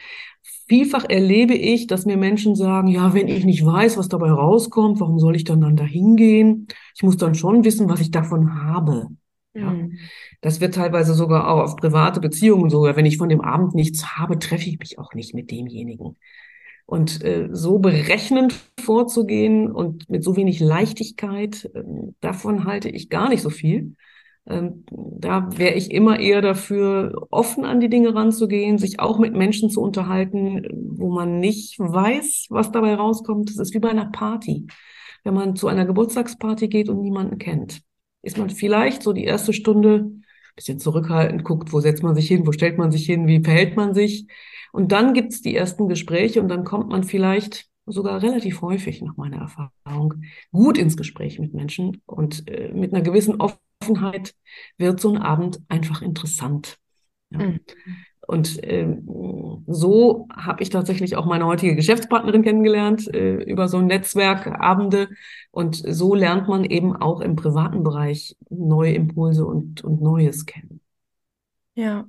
vielfach 0.67 1.05
erlebe 1.09 1.55
ich, 1.55 1.87
dass 1.87 2.05
mir 2.05 2.15
Menschen 2.17 2.55
sagen, 2.55 2.87
ja, 2.87 3.13
wenn 3.13 3.27
ich 3.27 3.43
nicht 3.43 3.65
weiß, 3.65 3.97
was 3.97 4.07
dabei 4.07 4.31
rauskommt, 4.31 4.99
warum 4.99 5.19
soll 5.19 5.35
ich 5.35 5.43
dann 5.43 5.61
dann 5.61 5.75
dahin 5.75 6.15
gehen? 6.15 6.67
Ich 6.95 7.03
muss 7.03 7.17
dann 7.17 7.35
schon 7.35 7.65
wissen, 7.65 7.89
was 7.89 7.99
ich 7.99 8.11
davon 8.11 8.63
habe. 8.63 9.07
Ja, 9.57 9.71
mhm. 9.71 9.97
das 10.41 10.61
wird 10.61 10.75
teilweise 10.75 11.13
sogar 11.13 11.49
auch 11.49 11.63
auf 11.63 11.75
private 11.75 12.19
Beziehungen 12.19 12.69
so. 12.69 12.83
Wenn 12.83 13.05
ich 13.05 13.17
von 13.17 13.29
dem 13.29 13.41
Abend 13.41 13.73
nichts 13.73 14.17
habe, 14.17 14.39
treffe 14.39 14.69
ich 14.69 14.79
mich 14.79 14.99
auch 14.99 15.13
nicht 15.13 15.33
mit 15.33 15.51
demjenigen. 15.51 16.15
Und 16.85 17.23
äh, 17.23 17.49
so 17.51 17.79
berechnend 17.79 18.55
vorzugehen 18.79 19.71
und 19.71 20.09
mit 20.09 20.23
so 20.23 20.37
wenig 20.37 20.59
Leichtigkeit, 20.59 21.69
äh, 21.73 21.83
davon 22.21 22.65
halte 22.65 22.89
ich 22.89 23.09
gar 23.09 23.29
nicht 23.29 23.41
so 23.41 23.49
viel. 23.49 23.95
Ähm, 24.45 24.85
da 24.89 25.49
wäre 25.57 25.73
ich 25.73 25.91
immer 25.91 26.19
eher 26.19 26.41
dafür, 26.41 27.27
offen 27.29 27.65
an 27.65 27.81
die 27.81 27.89
Dinge 27.89 28.15
ranzugehen, 28.15 28.77
sich 28.77 28.99
auch 28.99 29.19
mit 29.19 29.33
Menschen 29.33 29.69
zu 29.69 29.81
unterhalten, 29.81 30.65
wo 30.97 31.09
man 31.11 31.39
nicht 31.39 31.77
weiß, 31.79 32.47
was 32.49 32.71
dabei 32.71 32.95
rauskommt. 32.95 33.49
Das 33.49 33.57
ist 33.57 33.73
wie 33.73 33.79
bei 33.79 33.89
einer 33.89 34.09
Party. 34.11 34.67
Wenn 35.25 35.33
man 35.33 35.57
zu 35.57 35.67
einer 35.67 35.85
Geburtstagsparty 35.85 36.69
geht 36.69 36.87
und 36.87 37.01
niemanden 37.01 37.37
kennt, 37.37 37.81
ist 38.27 38.37
man 38.37 38.49
vielleicht 38.49 39.01
so 39.01 39.13
die 39.13 39.23
erste 39.23 39.53
Stunde 39.53 40.05
ein 40.05 40.23
bisschen 40.55 40.79
zurückhaltend, 40.79 41.43
guckt, 41.43 41.73
wo 41.73 41.79
setzt 41.79 42.03
man 42.03 42.15
sich 42.15 42.27
hin, 42.27 42.45
wo 42.45 42.51
stellt 42.51 42.77
man 42.77 42.91
sich 42.91 43.05
hin, 43.05 43.27
wie 43.27 43.43
verhält 43.43 43.75
man 43.75 43.93
sich. 43.93 44.27
Und 44.71 44.91
dann 44.91 45.13
gibt's 45.13 45.41
die 45.41 45.55
ersten 45.55 45.87
Gespräche 45.87 46.41
und 46.41 46.49
dann 46.49 46.63
kommt 46.63 46.89
man 46.89 47.03
vielleicht 47.03 47.67
sogar 47.85 48.21
relativ 48.21 48.61
häufig 48.61 49.01
nach 49.01 49.15
meiner 49.15 49.37
Erfahrung 49.37 50.15
gut 50.51 50.77
ins 50.77 50.97
Gespräch 50.97 51.39
mit 51.39 51.53
Menschen 51.53 52.01
und 52.05 52.47
äh, 52.49 52.71
mit 52.73 52.93
einer 52.93 53.01
gewissen 53.01 53.39
Offenheit 53.39 54.35
wird 54.77 54.99
so 54.99 55.09
ein 55.09 55.17
Abend 55.17 55.61
einfach 55.69 56.01
interessant. 56.01 56.77
Ja. 57.29 57.39
Mhm. 57.39 57.59
Und 58.27 58.61
äh, 58.61 58.85
so 59.67 60.27
habe 60.35 60.61
ich 60.61 60.69
tatsächlich 60.69 61.15
auch 61.15 61.25
meine 61.25 61.45
heutige 61.45 61.77
Geschäftspartnerin 61.77 62.43
kennengelernt 62.43 63.07
äh, 63.13 63.35
über 63.35 63.69
so 63.69 63.79
Netzwerkabende. 63.79 65.07
Und 65.51 65.77
so 65.77 66.13
lernt 66.13 66.49
man 66.49 66.65
eben 66.65 66.93
auch 66.93 67.21
im 67.21 67.37
privaten 67.37 67.83
Bereich 67.83 68.35
neue 68.49 68.93
Impulse 68.93 69.45
und, 69.45 69.81
und 69.85 70.01
Neues 70.01 70.45
kennen. 70.45 70.81
Ja, 71.75 72.05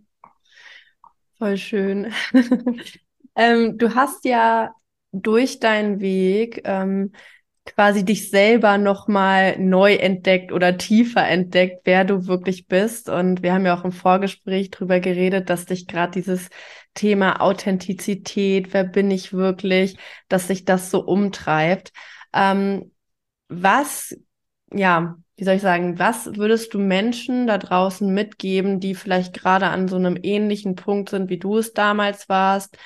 voll 1.39 1.57
schön. 1.57 2.13
ähm, 3.37 3.79
du 3.79 3.95
hast 3.95 4.25
ja 4.25 4.75
durch 5.13 5.61
deinen 5.61 6.01
Weg 6.01 6.63
ähm, 6.65 7.13
quasi 7.75 8.05
dich 8.05 8.31
selber 8.31 8.79
nochmal 8.79 9.59
neu 9.59 9.95
entdeckt 9.95 10.53
oder 10.53 10.79
tiefer 10.79 11.27
entdeckt, 11.27 11.83
wer 11.85 12.05
du 12.05 12.27
wirklich 12.27 12.67
bist. 12.67 13.09
Und 13.09 13.43
wir 13.43 13.53
haben 13.53 13.67
ja 13.67 13.79
auch 13.79 13.85
im 13.85 13.93
Vorgespräch 13.93 14.71
drüber 14.71 15.01
geredet, 15.01 15.51
dass 15.51 15.67
dich 15.67 15.87
gerade 15.87 16.13
dieses 16.13 16.49
Thema 16.95 17.41
Authentizität, 17.41 18.73
wer 18.73 18.85
bin 18.85 19.11
ich 19.11 19.33
wirklich, 19.33 19.97
dass 20.29 20.49
sich 20.49 20.65
das 20.65 20.91
so 20.91 21.01
umtreibt. 21.05 21.93
Ähm, 22.33 22.93
was, 23.49 24.17
ja, 24.73 25.17
wie 25.37 25.45
soll 25.45 25.55
ich 25.55 25.63
sagen, 25.63 25.99
was 25.99 26.35
würdest 26.37 26.75
du 26.75 26.79
Menschen 26.79 27.47
da 27.47 27.59
draußen 27.59 28.13
mitgeben, 28.13 28.81
die 28.81 28.95
vielleicht 28.95 29.35
gerade 29.35 29.69
an 29.69 29.87
so 29.89 29.97
einem 29.97 30.19
ähnlichen 30.21 30.75
Punkt 30.75 31.11
sind, 31.11 31.31
wie 31.31 31.39
du 31.39 31.59
es 31.59 31.73
damals 31.73 32.29
warst? 32.29 32.77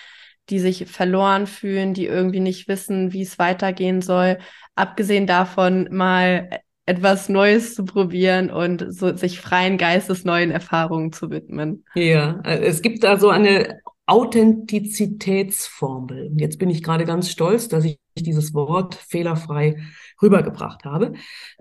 Die 0.50 0.58
sich 0.58 0.86
verloren 0.86 1.46
fühlen, 1.46 1.94
die 1.94 2.06
irgendwie 2.06 2.40
nicht 2.40 2.68
wissen, 2.68 3.12
wie 3.12 3.22
es 3.22 3.38
weitergehen 3.38 4.02
soll. 4.02 4.38
Abgesehen 4.74 5.26
davon, 5.26 5.88
mal 5.90 6.60
etwas 6.84 7.28
Neues 7.28 7.74
zu 7.74 7.84
probieren 7.84 8.50
und 8.50 8.84
so 8.88 9.16
sich 9.16 9.40
freien 9.40 9.78
Geistes 9.78 10.24
neuen 10.24 10.50
Erfahrungen 10.50 11.12
zu 11.12 11.30
widmen. 11.30 11.84
Ja, 11.94 12.40
es 12.42 12.82
gibt 12.82 13.04
da 13.04 13.18
so 13.18 13.28
eine 13.28 13.78
Authentizitätsformel. 14.06 16.30
Und 16.30 16.40
jetzt 16.40 16.58
bin 16.58 16.70
ich 16.70 16.82
gerade 16.82 17.04
ganz 17.04 17.30
stolz, 17.30 17.68
dass 17.68 17.84
ich 17.84 18.00
dieses 18.16 18.52
Wort 18.52 18.96
fehlerfrei 18.96 19.76
rübergebracht 20.20 20.84
habe. 20.84 21.12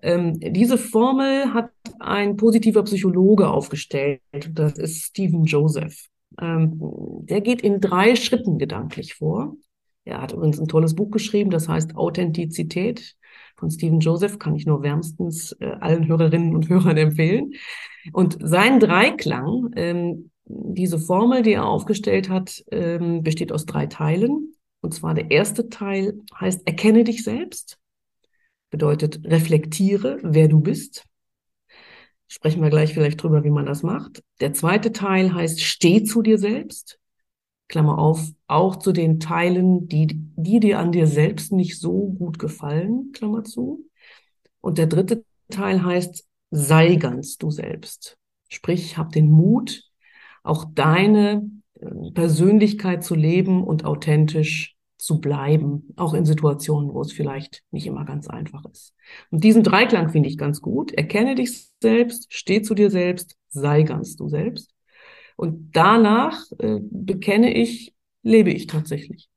Ähm, 0.02 0.40
diese 0.40 0.80
Formel 0.80 1.54
hat 1.54 1.70
ein 2.00 2.36
positiver 2.36 2.84
Psychologe 2.84 3.48
aufgestellt. 3.48 4.22
Das 4.52 4.78
ist 4.78 5.04
Stephen 5.04 5.46
Joseph. 5.46 6.08
Ähm, 6.40 6.80
der 7.24 7.42
geht 7.42 7.62
in 7.62 7.82
drei 7.82 8.16
Schritten 8.16 8.58
gedanklich 8.58 9.16
vor. 9.16 9.56
Er 10.04 10.22
hat 10.22 10.34
übrigens 10.34 10.60
ein 10.60 10.68
tolles 10.68 10.96
Buch 10.96 11.12
geschrieben, 11.12 11.52
das 11.52 11.68
heißt 11.68 11.96
Authentizität 11.96 13.16
von 13.58 13.70
Stephen 13.70 14.00
Joseph, 14.00 14.40
kann 14.40 14.56
ich 14.56 14.66
nur 14.66 14.82
wärmstens 14.82 15.52
äh, 15.60 15.72
allen 15.80 16.08
Hörerinnen 16.08 16.56
und 16.56 16.70
Hörern 16.70 16.98
empfehlen. 16.98 17.54
Und 18.14 18.38
sein 18.42 18.80
Dreiklang, 18.80 19.72
ähm, 19.76 20.32
diese 20.46 21.00
Formel, 21.00 21.44
die 21.44 21.54
er 21.54 21.66
aufgestellt 21.66 22.30
hat, 22.30 22.64
ähm, 22.72 23.24
besteht 23.24 23.52
aus 23.52 23.66
drei 23.66 23.86
Teilen. 23.86 24.56
Und 24.82 24.94
zwar 24.94 25.14
der 25.14 25.30
erste 25.30 25.70
Teil 25.70 26.20
heißt 26.40 26.68
Erkenne 26.68 27.04
dich 27.04 27.24
selbst, 27.24 27.78
bedeutet 28.72 29.22
reflektiere, 29.24 30.18
wer 30.24 30.48
du 30.48 30.60
bist. 30.60 31.06
Sprechen 32.34 32.64
wir 32.64 32.70
gleich 32.70 32.94
vielleicht 32.94 33.22
drüber, 33.22 33.44
wie 33.44 33.50
man 33.50 33.66
das 33.66 33.84
macht. 33.84 34.24
Der 34.40 34.54
zweite 34.54 34.94
Teil 34.94 35.34
heißt, 35.34 35.60
steh 35.60 36.06
zu 36.06 36.22
dir 36.22 36.38
selbst. 36.38 36.98
Klammer 37.68 37.98
auf, 37.98 38.26
auch 38.48 38.78
zu 38.78 38.94
den 38.94 39.20
Teilen, 39.20 39.90
die, 39.90 40.08
die 40.38 40.62
dir 40.62 40.80
an 40.80 40.94
dir 40.94 41.08
selbst 41.08 41.52
nicht 41.52 41.78
so 41.78 42.08
gut 42.08 42.40
gefallen, 42.40 43.12
Klammer 43.12 43.44
zu. 43.44 43.84
Und 44.62 44.78
der 44.78 44.88
dritte 44.88 45.26
Teil 45.50 45.84
heißt, 45.84 46.26
sei 46.52 46.96
ganz 46.96 47.36
du 47.36 47.52
selbst. 47.52 48.18
Sprich, 48.48 48.98
hab 48.98 49.12
den 49.12 49.30
Mut, 49.30 49.84
auch 50.42 50.64
deine 50.74 51.52
äh, 51.82 52.12
Persönlichkeit 52.14 53.04
zu 53.04 53.14
leben 53.14 53.62
und 53.62 53.84
authentisch 53.84 54.78
zu 55.02 55.20
bleiben, 55.20 55.94
auch 55.96 56.14
in 56.14 56.26
Situationen, 56.26 56.94
wo 56.94 57.02
es 57.02 57.12
vielleicht 57.12 57.64
nicht 57.72 57.88
immer 57.88 58.06
ganz 58.06 58.28
einfach 58.28 58.64
ist. 58.66 58.94
Und 59.32 59.44
diesen 59.44 59.64
Dreiklang 59.64 60.10
finde 60.10 60.30
ich 60.30 60.38
ganz 60.38 60.62
gut. 60.62 60.92
Erkenne 60.92 61.34
dich 61.34 61.72
selbst, 61.82 62.28
steh 62.30 62.62
zu 62.62 62.76
dir 62.76 62.92
selbst, 62.92 63.36
sei 63.50 63.82
ganz 63.82 64.16
du 64.16 64.30
selbst. 64.30 64.76
Und 65.38 65.72
danach 65.76 66.40
äh, 66.60 66.78
bekenne 66.82 67.52
ich, 67.52 67.96
lebe 68.22 68.52
ich 68.52 68.68
tatsächlich. 68.68 69.28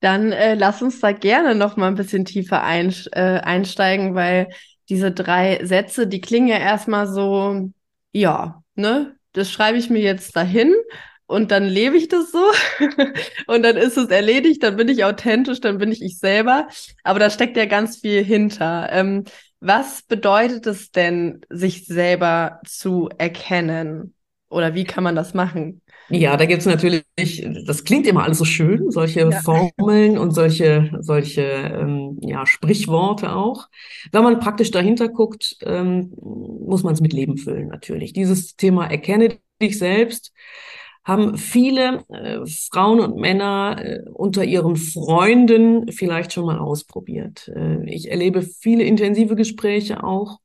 Dann 0.00 0.32
äh, 0.32 0.54
lass 0.54 0.80
uns 0.80 1.00
da 1.00 1.12
gerne 1.12 1.54
noch 1.54 1.76
mal 1.76 1.88
ein 1.88 1.94
bisschen 1.94 2.24
tiefer 2.24 2.62
ein, 2.62 2.94
äh, 3.12 3.40
einsteigen, 3.40 4.14
weil 4.14 4.48
diese 4.88 5.12
drei 5.12 5.62
Sätze, 5.62 6.06
die 6.06 6.22
klingen 6.22 6.48
ja 6.48 6.56
erstmal 6.56 7.06
so, 7.06 7.70
ja, 8.12 8.62
ne, 8.76 9.14
das 9.32 9.50
schreibe 9.50 9.76
ich 9.76 9.90
mir 9.90 10.00
jetzt 10.00 10.34
dahin 10.36 10.72
und 11.26 11.50
dann 11.50 11.64
lebe 11.64 11.96
ich 11.96 12.08
das 12.08 12.30
so 12.30 12.44
und 13.46 13.62
dann 13.62 13.76
ist 13.76 13.96
es 13.96 14.08
erledigt, 14.08 14.62
dann 14.62 14.76
bin 14.76 14.88
ich 14.88 15.04
authentisch, 15.04 15.60
dann 15.60 15.78
bin 15.78 15.90
ich 15.90 16.02
ich 16.02 16.18
selber. 16.18 16.68
Aber 17.02 17.18
da 17.18 17.30
steckt 17.30 17.56
ja 17.56 17.66
ganz 17.66 17.96
viel 17.96 18.22
hinter. 18.22 18.88
Ähm, 18.92 19.24
was 19.60 20.02
bedeutet 20.02 20.66
es 20.66 20.90
denn, 20.90 21.40
sich 21.48 21.86
selber 21.86 22.60
zu 22.66 23.08
erkennen? 23.16 24.14
Oder 24.50 24.74
wie 24.74 24.84
kann 24.84 25.02
man 25.02 25.16
das 25.16 25.32
machen? 25.32 25.80
Ja, 26.10 26.36
da 26.36 26.44
gibt's 26.44 26.66
natürlich, 26.66 27.02
das 27.66 27.84
klingt 27.84 28.06
immer 28.06 28.24
alles 28.24 28.36
so 28.36 28.44
schön, 28.44 28.90
solche 28.90 29.20
ja. 29.20 29.40
Formeln 29.40 30.18
und 30.18 30.32
solche, 30.32 30.90
solche 31.00 31.42
ähm, 31.42 32.18
ja, 32.20 32.44
Sprichworte 32.44 33.34
auch. 33.34 33.68
Wenn 34.12 34.22
man 34.22 34.38
praktisch 34.38 34.70
dahinter 34.70 35.08
guckt, 35.08 35.56
ähm, 35.62 36.12
muss 36.20 36.82
man 36.82 36.92
es 36.92 37.00
mit 37.00 37.14
Leben 37.14 37.38
füllen 37.38 37.68
natürlich. 37.68 38.12
Dieses 38.12 38.56
Thema 38.56 38.86
erkenne 38.86 39.38
dich 39.62 39.78
selbst 39.78 40.32
haben 41.04 41.36
viele 41.36 42.04
äh, 42.08 42.40
Frauen 42.70 43.00
und 43.00 43.16
Männer 43.16 43.76
äh, 43.78 44.00
unter 44.10 44.44
ihren 44.44 44.76
Freunden 44.76 45.92
vielleicht 45.92 46.32
schon 46.32 46.46
mal 46.46 46.58
ausprobiert. 46.58 47.48
Äh, 47.54 47.84
ich 47.90 48.10
erlebe 48.10 48.42
viele 48.42 48.84
intensive 48.84 49.36
Gespräche 49.36 50.02
auch, 50.02 50.40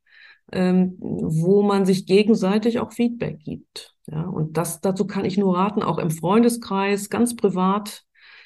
ähm, 0.52 0.96
wo 1.00 1.62
man 1.62 1.86
sich 1.86 2.06
gegenseitig 2.06 2.80
auch 2.80 2.92
Feedback 2.92 3.40
gibt. 3.40 3.96
Ja, 4.08 4.24
und 4.24 4.58
das 4.58 4.82
dazu 4.82 5.08
kann 5.08 5.26
ich 5.26 5.38
nur 5.38 5.56
raten, 5.56 5.84
auch 5.84 5.98
im 5.98 6.12
Freundeskreis, 6.12 7.10
ganz 7.10 7.36
privat. 7.36 8.04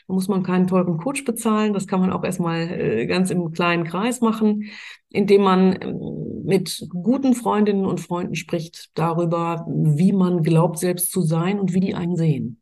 Da 0.07 0.13
muss 0.13 0.27
man 0.27 0.43
keinen 0.43 0.67
teuren 0.67 0.97
Coach 0.97 1.23
bezahlen. 1.23 1.73
Das 1.73 1.87
kann 1.87 2.01
man 2.01 2.11
auch 2.11 2.25
erstmal 2.25 2.69
äh, 2.69 3.07
ganz 3.07 3.31
im 3.31 3.51
kleinen 3.53 3.85
Kreis 3.85 4.19
machen 4.19 4.65
indem 5.13 5.43
man 5.43 5.81
ähm, 5.81 6.43
mit 6.43 6.85
guten 6.89 7.33
Freundinnen 7.35 7.85
und 7.85 8.01
Freunden 8.01 8.35
spricht 8.35 8.89
darüber, 8.95 9.65
wie 9.69 10.11
man 10.11 10.43
glaubt, 10.43 10.79
selbst 10.79 11.11
zu 11.11 11.21
sein 11.21 11.59
und 11.59 11.73
wie 11.73 11.79
die 11.79 11.95
einen 11.95 12.17
sehen. 12.17 12.61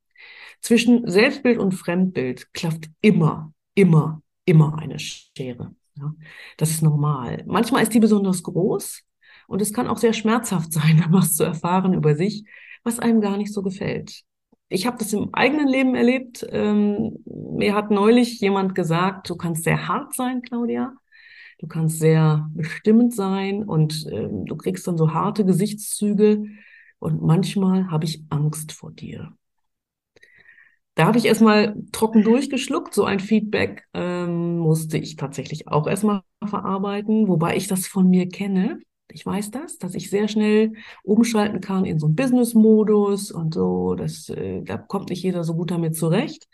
Zwischen 0.61 1.09
Selbstbild 1.09 1.57
und 1.57 1.71
Fremdbild 1.71 2.53
klafft 2.53 2.89
immer, 3.01 3.51
immer, 3.73 4.21
immer 4.45 4.77
eine 4.77 4.99
Schere. 4.99 5.73
Ja, 5.97 6.13
das 6.57 6.69
ist 6.69 6.83
normal. 6.83 7.43
Manchmal 7.47 7.83
ist 7.83 7.93
die 7.93 7.99
besonders 7.99 8.43
groß 8.43 9.03
und 9.47 9.61
es 9.61 9.73
kann 9.73 9.87
auch 9.87 9.97
sehr 9.97 10.13
schmerzhaft 10.13 10.71
sein, 10.73 11.03
was 11.09 11.35
zu 11.35 11.43
erfahren 11.43 11.93
über 11.93 12.15
sich, 12.15 12.43
was 12.83 12.99
einem 12.99 13.21
gar 13.21 13.37
nicht 13.37 13.53
so 13.53 13.63
gefällt. 13.63 14.21
Ich 14.69 14.85
habe 14.85 14.97
das 14.97 15.11
im 15.11 15.33
eigenen 15.33 15.67
Leben 15.67 15.95
erlebt. 15.95 16.45
Ähm, 16.49 17.17
mir 17.25 17.75
hat 17.75 17.91
neulich 17.91 18.39
jemand 18.39 18.75
gesagt, 18.75 19.29
du 19.29 19.35
kannst 19.35 19.63
sehr 19.63 19.87
hart 19.87 20.15
sein, 20.15 20.41
Claudia, 20.41 20.93
Du 21.61 21.67
kannst 21.67 21.99
sehr 21.99 22.49
bestimmend 22.55 23.13
sein 23.15 23.63
und 23.63 24.05
ähm, 24.11 24.45
du 24.45 24.55
kriegst 24.57 24.87
dann 24.87 24.97
so 24.97 25.13
harte 25.13 25.45
Gesichtszüge 25.45 26.43
und 26.99 27.21
manchmal 27.21 27.89
habe 27.91 28.05
ich 28.05 28.23
Angst 28.29 28.71
vor 28.73 28.91
dir. 28.91 29.33
Da 30.95 31.05
habe 31.07 31.17
ich 31.17 31.25
erstmal 31.25 31.75
trocken 31.91 32.23
durchgeschluckt. 32.23 32.93
So 32.93 33.05
ein 33.05 33.19
Feedback 33.19 33.85
ähm, 33.93 34.57
musste 34.59 34.97
ich 34.97 35.15
tatsächlich 35.15 35.67
auch 35.67 35.87
erstmal 35.87 36.21
verarbeiten, 36.45 37.27
wobei 37.27 37.55
ich 37.55 37.67
das 37.67 37.87
von 37.87 38.09
mir 38.09 38.27
kenne. 38.27 38.79
Ich 39.09 39.25
weiß 39.25 39.51
das, 39.51 39.77
dass 39.77 39.95
ich 39.95 40.09
sehr 40.09 40.27
schnell 40.27 40.73
umschalten 41.03 41.61
kann 41.61 41.85
in 41.85 41.99
so 41.99 42.07
einen 42.07 42.15
Business-Modus 42.15 43.31
und 43.31 43.53
so. 43.53 43.95
Das, 43.95 44.29
äh, 44.29 44.63
da 44.63 44.77
kommt 44.77 45.09
nicht 45.09 45.23
jeder 45.23 45.43
so 45.43 45.55
gut 45.55 45.71
damit 45.71 45.95
zurecht. 45.95 46.47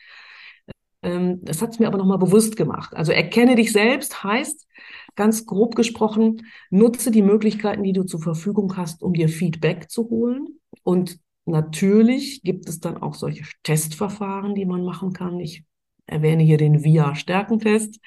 Ähm, 1.07 1.39
das 1.41 1.61
hat 1.61 1.71
es 1.71 1.79
mir 1.79 1.87
aber 1.87 1.97
nochmal 1.97 2.17
bewusst 2.17 2.57
gemacht. 2.57 2.93
Also 2.95 3.13
erkenne 3.13 3.55
dich 3.55 3.71
selbst 3.71 4.23
heißt, 4.23 4.67
ganz 5.15 5.45
grob 5.45 5.75
gesprochen, 5.75 6.45
nutze 6.69 7.11
die 7.11 7.21
Möglichkeiten, 7.21 7.83
die 7.83 7.93
du 7.93 8.03
zur 8.03 8.21
Verfügung 8.21 8.75
hast, 8.75 9.01
um 9.01 9.13
dir 9.13 9.29
Feedback 9.29 9.89
zu 9.89 10.09
holen. 10.09 10.59
Und 10.83 11.19
natürlich 11.45 12.41
gibt 12.43 12.67
es 12.67 12.81
dann 12.81 12.97
auch 12.97 13.13
solche 13.13 13.45
Testverfahren, 13.63 14.53
die 14.53 14.65
man 14.65 14.83
machen 14.83 15.13
kann. 15.13 15.39
Ich 15.39 15.63
erwähne 16.07 16.43
hier 16.43 16.57
den 16.57 16.83
VIA-Stärkentest, 16.83 17.99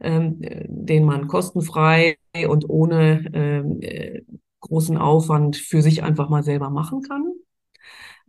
ähm, 0.00 0.38
den 0.40 1.04
man 1.04 1.28
kostenfrei 1.28 2.16
und 2.48 2.68
ohne 2.68 3.30
ähm, 3.34 3.78
äh, 3.82 4.22
großen 4.60 4.96
Aufwand 4.96 5.56
für 5.56 5.82
sich 5.82 6.02
einfach 6.02 6.30
mal 6.30 6.42
selber 6.42 6.70
machen 6.70 7.02
kann. 7.02 7.32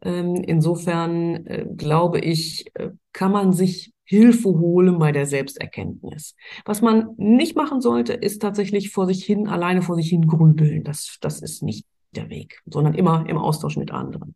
Ähm, 0.01 0.35
insofern 0.35 1.45
äh, 1.45 1.65
glaube 1.75 2.19
ich, 2.19 2.65
äh, 2.75 2.91
kann 3.11 3.31
man 3.31 3.53
sich 3.53 3.93
Hilfe 4.09 4.49
holen 4.49 4.97
bei 4.97 5.11
der 5.11 5.27
Selbsterkenntnis. 5.27 6.35
Was 6.65 6.81
man 6.81 7.13
nicht 7.17 7.55
machen 7.55 7.79
sollte, 7.79 8.13
ist 8.13 8.41
tatsächlich 8.41 8.89
vor 8.89 9.05
sich 9.05 9.23
hin, 9.23 9.47
alleine 9.47 9.83
vor 9.83 9.95
sich 9.95 10.09
hin 10.09 10.25
grübeln. 10.25 10.83
Das, 10.83 11.19
das 11.21 11.43
ist 11.43 11.61
nicht 11.61 11.85
der 12.15 12.31
Weg, 12.31 12.59
sondern 12.65 12.95
immer 12.95 13.29
im 13.29 13.37
Austausch 13.37 13.77
mit 13.77 13.91
anderen. 13.91 14.33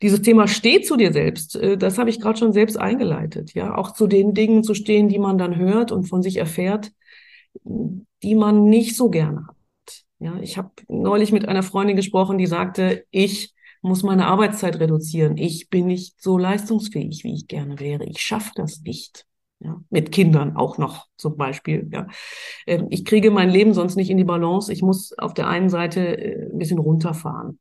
Dieses 0.00 0.22
Thema 0.22 0.46
steht 0.46 0.86
zu 0.86 0.96
dir 0.96 1.12
selbst, 1.12 1.56
äh, 1.56 1.76
das 1.76 1.98
habe 1.98 2.08
ich 2.08 2.20
gerade 2.20 2.38
schon 2.38 2.52
selbst 2.52 2.76
eingeleitet, 2.78 3.52
ja, 3.52 3.76
auch 3.76 3.94
zu 3.94 4.06
den 4.06 4.32
Dingen 4.32 4.62
zu 4.62 4.74
stehen, 4.74 5.08
die 5.08 5.18
man 5.18 5.38
dann 5.38 5.56
hört 5.56 5.90
und 5.90 6.04
von 6.04 6.22
sich 6.22 6.36
erfährt, 6.36 6.92
die 7.64 8.36
man 8.36 8.68
nicht 8.68 8.94
so 8.94 9.10
gerne 9.10 9.44
hat. 9.48 10.04
Ja, 10.20 10.38
ich 10.38 10.56
habe 10.56 10.70
neulich 10.86 11.32
mit 11.32 11.48
einer 11.48 11.64
Freundin 11.64 11.96
gesprochen, 11.96 12.38
die 12.38 12.46
sagte, 12.46 13.06
ich 13.10 13.54
muss 13.82 14.02
meine 14.02 14.26
Arbeitszeit 14.26 14.78
reduzieren. 14.80 15.36
Ich 15.36 15.68
bin 15.68 15.86
nicht 15.86 16.20
so 16.20 16.38
leistungsfähig, 16.38 17.24
wie 17.24 17.34
ich 17.34 17.46
gerne 17.46 17.78
wäre. 17.80 18.04
Ich 18.04 18.20
schaffe 18.20 18.52
das 18.54 18.80
nicht. 18.80 19.24
Ja, 19.60 19.82
mit 19.90 20.12
Kindern 20.12 20.56
auch 20.56 20.78
noch 20.78 21.06
zum 21.16 21.36
Beispiel. 21.36 21.88
Ja. 21.92 22.06
Ähm, 22.66 22.86
ich 22.90 23.04
kriege 23.04 23.32
mein 23.32 23.50
Leben 23.50 23.74
sonst 23.74 23.96
nicht 23.96 24.08
in 24.08 24.16
die 24.16 24.24
Balance. 24.24 24.72
Ich 24.72 24.82
muss 24.82 25.12
auf 25.18 25.34
der 25.34 25.48
einen 25.48 25.68
Seite 25.68 26.00
äh, 26.00 26.48
ein 26.52 26.58
bisschen 26.58 26.78
runterfahren. 26.78 27.58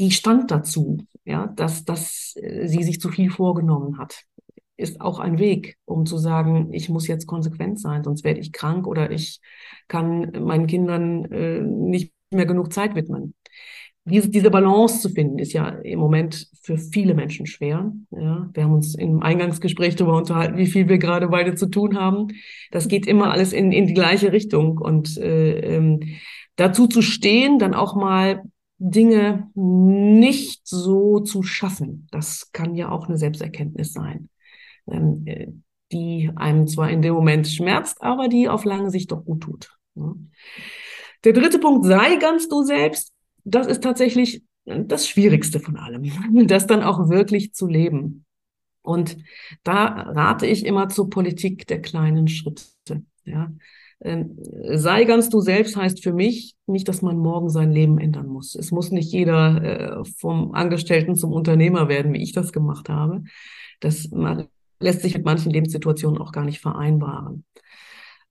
Die 0.00 0.10
stand 0.10 0.50
dazu, 0.50 1.06
ja, 1.24 1.46
dass, 1.46 1.84
dass 1.84 2.34
äh, 2.36 2.66
sie 2.66 2.82
sich 2.82 3.00
zu 3.00 3.08
viel 3.08 3.30
vorgenommen 3.30 3.98
hat. 3.98 4.24
Ist 4.76 5.00
auch 5.00 5.20
ein 5.20 5.38
Weg, 5.38 5.78
um 5.84 6.06
zu 6.06 6.18
sagen, 6.18 6.72
ich 6.72 6.88
muss 6.88 7.06
jetzt 7.06 7.26
konsequent 7.26 7.80
sein, 7.80 8.02
sonst 8.02 8.24
werde 8.24 8.40
ich 8.40 8.52
krank 8.52 8.88
oder 8.88 9.10
ich 9.12 9.40
kann 9.86 10.32
meinen 10.40 10.66
Kindern 10.66 11.24
äh, 11.26 11.60
nicht 11.60 12.12
mehr 12.30 12.46
genug 12.46 12.72
Zeit 12.72 12.96
widmen 12.96 13.34
diese, 14.06 14.28
diese 14.28 14.50
Balance 14.50 15.00
zu 15.00 15.08
finden, 15.08 15.38
ist 15.38 15.52
ja 15.52 15.68
im 15.68 15.98
Moment 15.98 16.48
für 16.62 16.78
viele 16.78 17.14
Menschen 17.14 17.46
schwer. 17.46 17.92
Ja, 18.10 18.48
wir 18.52 18.64
haben 18.64 18.74
uns 18.74 18.94
im 18.94 19.20
Eingangsgespräch 19.22 19.96
darüber 19.96 20.16
unterhalten, 20.16 20.56
wie 20.56 20.66
viel 20.66 20.88
wir 20.88 20.98
gerade 20.98 21.28
beide 21.28 21.56
zu 21.56 21.66
tun 21.66 21.98
haben. 21.98 22.28
Das 22.70 22.88
geht 22.88 23.06
immer 23.06 23.32
alles 23.32 23.52
in, 23.52 23.72
in 23.72 23.86
die 23.86 23.94
gleiche 23.94 24.32
Richtung. 24.32 24.78
Und 24.78 25.18
äh, 25.18 25.58
ähm, 25.76 26.00
dazu 26.54 26.86
zu 26.86 27.02
stehen, 27.02 27.58
dann 27.58 27.74
auch 27.74 27.96
mal 27.96 28.42
Dinge 28.78 29.50
nicht 29.54 30.66
so 30.66 31.20
zu 31.20 31.42
schaffen, 31.42 32.06
das 32.10 32.52
kann 32.52 32.74
ja 32.74 32.90
auch 32.90 33.08
eine 33.08 33.16
Selbsterkenntnis 33.16 33.92
sein, 33.92 34.28
ähm, 34.86 35.22
äh, 35.24 35.46
die 35.92 36.30
einem 36.36 36.66
zwar 36.68 36.90
in 36.90 37.00
dem 37.00 37.14
Moment 37.14 37.48
schmerzt, 37.48 38.02
aber 38.02 38.28
die 38.28 38.48
auf 38.48 38.64
lange 38.64 38.90
Sicht 38.90 39.12
doch 39.12 39.24
gut 39.24 39.42
tut. 39.42 39.70
Ja. 39.94 40.14
Der 41.24 41.32
dritte 41.32 41.58
Punkt, 41.58 41.86
sei 41.86 42.16
ganz 42.16 42.48
du 42.48 42.62
selbst 42.62 43.12
das 43.46 43.66
ist 43.66 43.82
tatsächlich 43.82 44.42
das 44.64 45.08
Schwierigste 45.08 45.60
von 45.60 45.76
allem, 45.76 46.02
das 46.46 46.66
dann 46.66 46.82
auch 46.82 47.08
wirklich 47.08 47.54
zu 47.54 47.66
leben. 47.66 48.24
Und 48.82 49.16
da 49.64 49.86
rate 49.86 50.46
ich 50.46 50.64
immer 50.64 50.88
zur 50.88 51.10
Politik 51.10 51.66
der 51.66 51.80
kleinen 51.80 52.28
Schritte. 52.28 52.64
Ja. 53.24 53.52
Ähm, 54.00 54.36
sei 54.74 55.04
ganz 55.04 55.30
du 55.30 55.40
selbst 55.40 55.76
heißt 55.76 56.02
für 56.02 56.12
mich 56.12 56.54
nicht, 56.66 56.86
dass 56.86 57.02
man 57.02 57.16
morgen 57.16 57.48
sein 57.48 57.72
Leben 57.72 57.98
ändern 57.98 58.26
muss. 58.26 58.54
Es 58.54 58.70
muss 58.70 58.90
nicht 58.90 59.10
jeder 59.12 59.62
äh, 59.62 60.04
vom 60.18 60.52
Angestellten 60.52 61.16
zum 61.16 61.32
Unternehmer 61.32 61.88
werden, 61.88 62.12
wie 62.12 62.22
ich 62.22 62.32
das 62.32 62.52
gemacht 62.52 62.88
habe. 62.88 63.24
Das 63.80 64.08
lässt 64.78 65.02
sich 65.02 65.14
mit 65.14 65.24
manchen 65.24 65.50
Lebenssituationen 65.50 66.20
auch 66.20 66.32
gar 66.32 66.44
nicht 66.44 66.60
vereinbaren. 66.60 67.44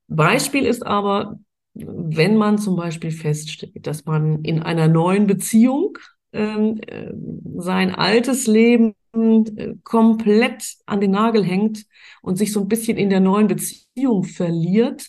Beispiel 0.08 0.64
ist 0.64 0.86
aber, 0.86 1.38
wenn 1.78 2.36
man 2.36 2.58
zum 2.58 2.76
Beispiel 2.76 3.10
feststellt, 3.10 3.86
dass 3.86 4.04
man 4.04 4.42
in 4.42 4.62
einer 4.62 4.88
neuen 4.88 5.26
Beziehung 5.26 5.98
ähm, 6.32 6.80
äh, 6.86 7.12
sein 7.58 7.94
altes 7.94 8.46
Leben 8.46 8.94
äh, 9.14 9.74
komplett 9.84 10.76
an 10.86 11.00
den 11.00 11.12
Nagel 11.12 11.44
hängt 11.44 11.84
und 12.22 12.36
sich 12.36 12.52
so 12.52 12.60
ein 12.60 12.68
bisschen 12.68 12.96
in 12.96 13.10
der 13.10 13.20
neuen 13.20 13.46
Beziehung 13.46 14.24
verliert, 14.24 15.06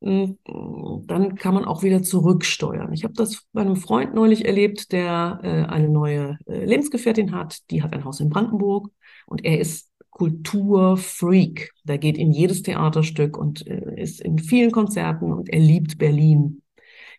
äh, 0.00 0.28
dann 0.44 1.34
kann 1.36 1.54
man 1.54 1.64
auch 1.64 1.82
wieder 1.82 2.02
zurücksteuern. 2.02 2.92
Ich 2.92 3.04
habe 3.04 3.14
das 3.14 3.46
bei 3.52 3.60
einem 3.60 3.76
Freund 3.76 4.14
neulich 4.14 4.44
erlebt, 4.44 4.92
der 4.92 5.40
äh, 5.42 5.70
eine 5.70 5.88
neue 5.88 6.38
äh, 6.46 6.64
Lebensgefährtin 6.64 7.32
hat. 7.32 7.58
Die 7.70 7.82
hat 7.82 7.92
ein 7.92 8.04
Haus 8.04 8.20
in 8.20 8.28
Brandenburg 8.28 8.90
und 9.26 9.44
er 9.44 9.60
ist 9.60 9.90
Kulturfreak. 10.12 11.72
Der 11.84 11.98
geht 11.98 12.16
in 12.16 12.30
jedes 12.30 12.62
Theaterstück 12.62 13.36
und 13.36 13.66
äh, 13.66 14.00
ist 14.00 14.20
in 14.20 14.38
vielen 14.38 14.70
Konzerten 14.70 15.32
und 15.32 15.48
er 15.48 15.58
liebt 15.58 15.98
Berlin. 15.98 16.62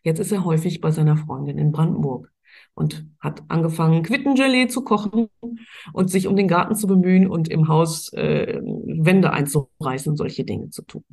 Jetzt 0.04 0.20
ist 0.20 0.32
er 0.32 0.46
häufig 0.46 0.80
bei 0.80 0.92
seiner 0.92 1.18
Freundin 1.18 1.58
in 1.58 1.72
Brandenburg 1.72 2.32
und 2.76 3.06
hat 3.20 3.44
angefangen, 3.48 4.04
Quittengelee 4.04 4.68
zu 4.68 4.84
kochen 4.84 5.28
und 5.92 6.10
sich 6.10 6.28
um 6.28 6.36
den 6.36 6.48
Garten 6.48 6.76
zu 6.76 6.88
bemühen 6.88 7.28
und 7.28 7.50
im 7.50 7.68
Haus 7.68 8.12
äh, 8.14 8.62
Wände 8.62 9.32
einzureißen 9.32 10.12
und 10.12 10.18
solche 10.18 10.44
Dinge 10.44 10.70
zu 10.70 10.84
tun. 10.84 11.04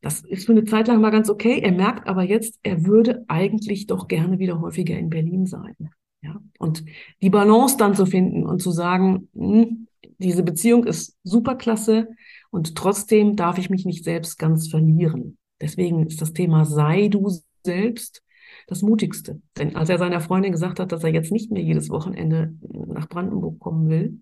Das 0.00 0.20
ist 0.20 0.46
für 0.46 0.52
eine 0.52 0.64
Zeit 0.64 0.86
lang 0.88 1.00
mal 1.00 1.10
ganz 1.10 1.28
okay. 1.28 1.60
Er 1.60 1.72
merkt 1.72 2.06
aber 2.06 2.22
jetzt, 2.22 2.60
er 2.62 2.86
würde 2.86 3.24
eigentlich 3.26 3.86
doch 3.88 4.06
gerne 4.06 4.38
wieder 4.38 4.60
häufiger 4.60 4.96
in 4.96 5.10
Berlin 5.10 5.46
sein. 5.46 5.74
Ja, 6.22 6.40
und 6.58 6.84
die 7.22 7.30
Balance 7.30 7.76
dann 7.76 7.94
zu 7.94 8.06
finden 8.06 8.46
und 8.46 8.62
zu 8.62 8.70
sagen, 8.70 9.28
mh, 9.34 9.62
hm, 9.62 9.86
diese 10.18 10.42
Beziehung 10.42 10.84
ist 10.84 11.16
superklasse 11.22 12.08
und 12.50 12.74
trotzdem 12.74 13.36
darf 13.36 13.58
ich 13.58 13.70
mich 13.70 13.84
nicht 13.84 14.04
selbst 14.04 14.38
ganz 14.38 14.68
verlieren. 14.68 15.38
Deswegen 15.60 16.06
ist 16.06 16.20
das 16.20 16.32
Thema 16.32 16.64
sei 16.64 17.08
du 17.08 17.30
selbst 17.64 18.22
das 18.66 18.82
Mutigste. 18.82 19.40
Denn 19.58 19.76
als 19.76 19.88
er 19.88 19.98
seiner 19.98 20.20
Freundin 20.20 20.52
gesagt 20.52 20.80
hat, 20.80 20.92
dass 20.92 21.04
er 21.04 21.12
jetzt 21.12 21.32
nicht 21.32 21.50
mehr 21.50 21.62
jedes 21.62 21.88
Wochenende 21.90 22.54
nach 22.86 23.08
Brandenburg 23.08 23.58
kommen 23.58 23.88
will, 23.88 24.20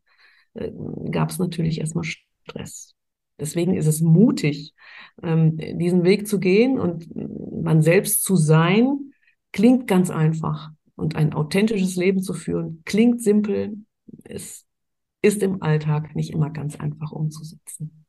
äh, 0.54 0.70
gab 1.10 1.30
es 1.30 1.38
natürlich 1.38 1.80
erstmal 1.80 2.04
Stress. 2.04 2.94
Deswegen 3.38 3.74
ist 3.74 3.86
es 3.86 4.00
mutig, 4.00 4.74
ähm, 5.22 5.56
diesen 5.56 6.04
Weg 6.04 6.28
zu 6.28 6.38
gehen 6.38 6.78
und 6.78 7.08
man 7.62 7.82
selbst 7.82 8.22
zu 8.22 8.36
sein, 8.36 9.12
klingt 9.52 9.86
ganz 9.86 10.10
einfach. 10.10 10.70
Und 10.96 11.16
ein 11.16 11.32
authentisches 11.32 11.96
Leben 11.96 12.22
zu 12.22 12.34
führen, 12.34 12.82
klingt 12.84 13.20
simpel, 13.20 13.78
ist 14.24 14.66
ist 15.24 15.42
im 15.42 15.62
Alltag 15.62 16.14
nicht 16.14 16.30
immer 16.30 16.50
ganz 16.50 16.76
einfach 16.76 17.10
umzusetzen. 17.10 18.04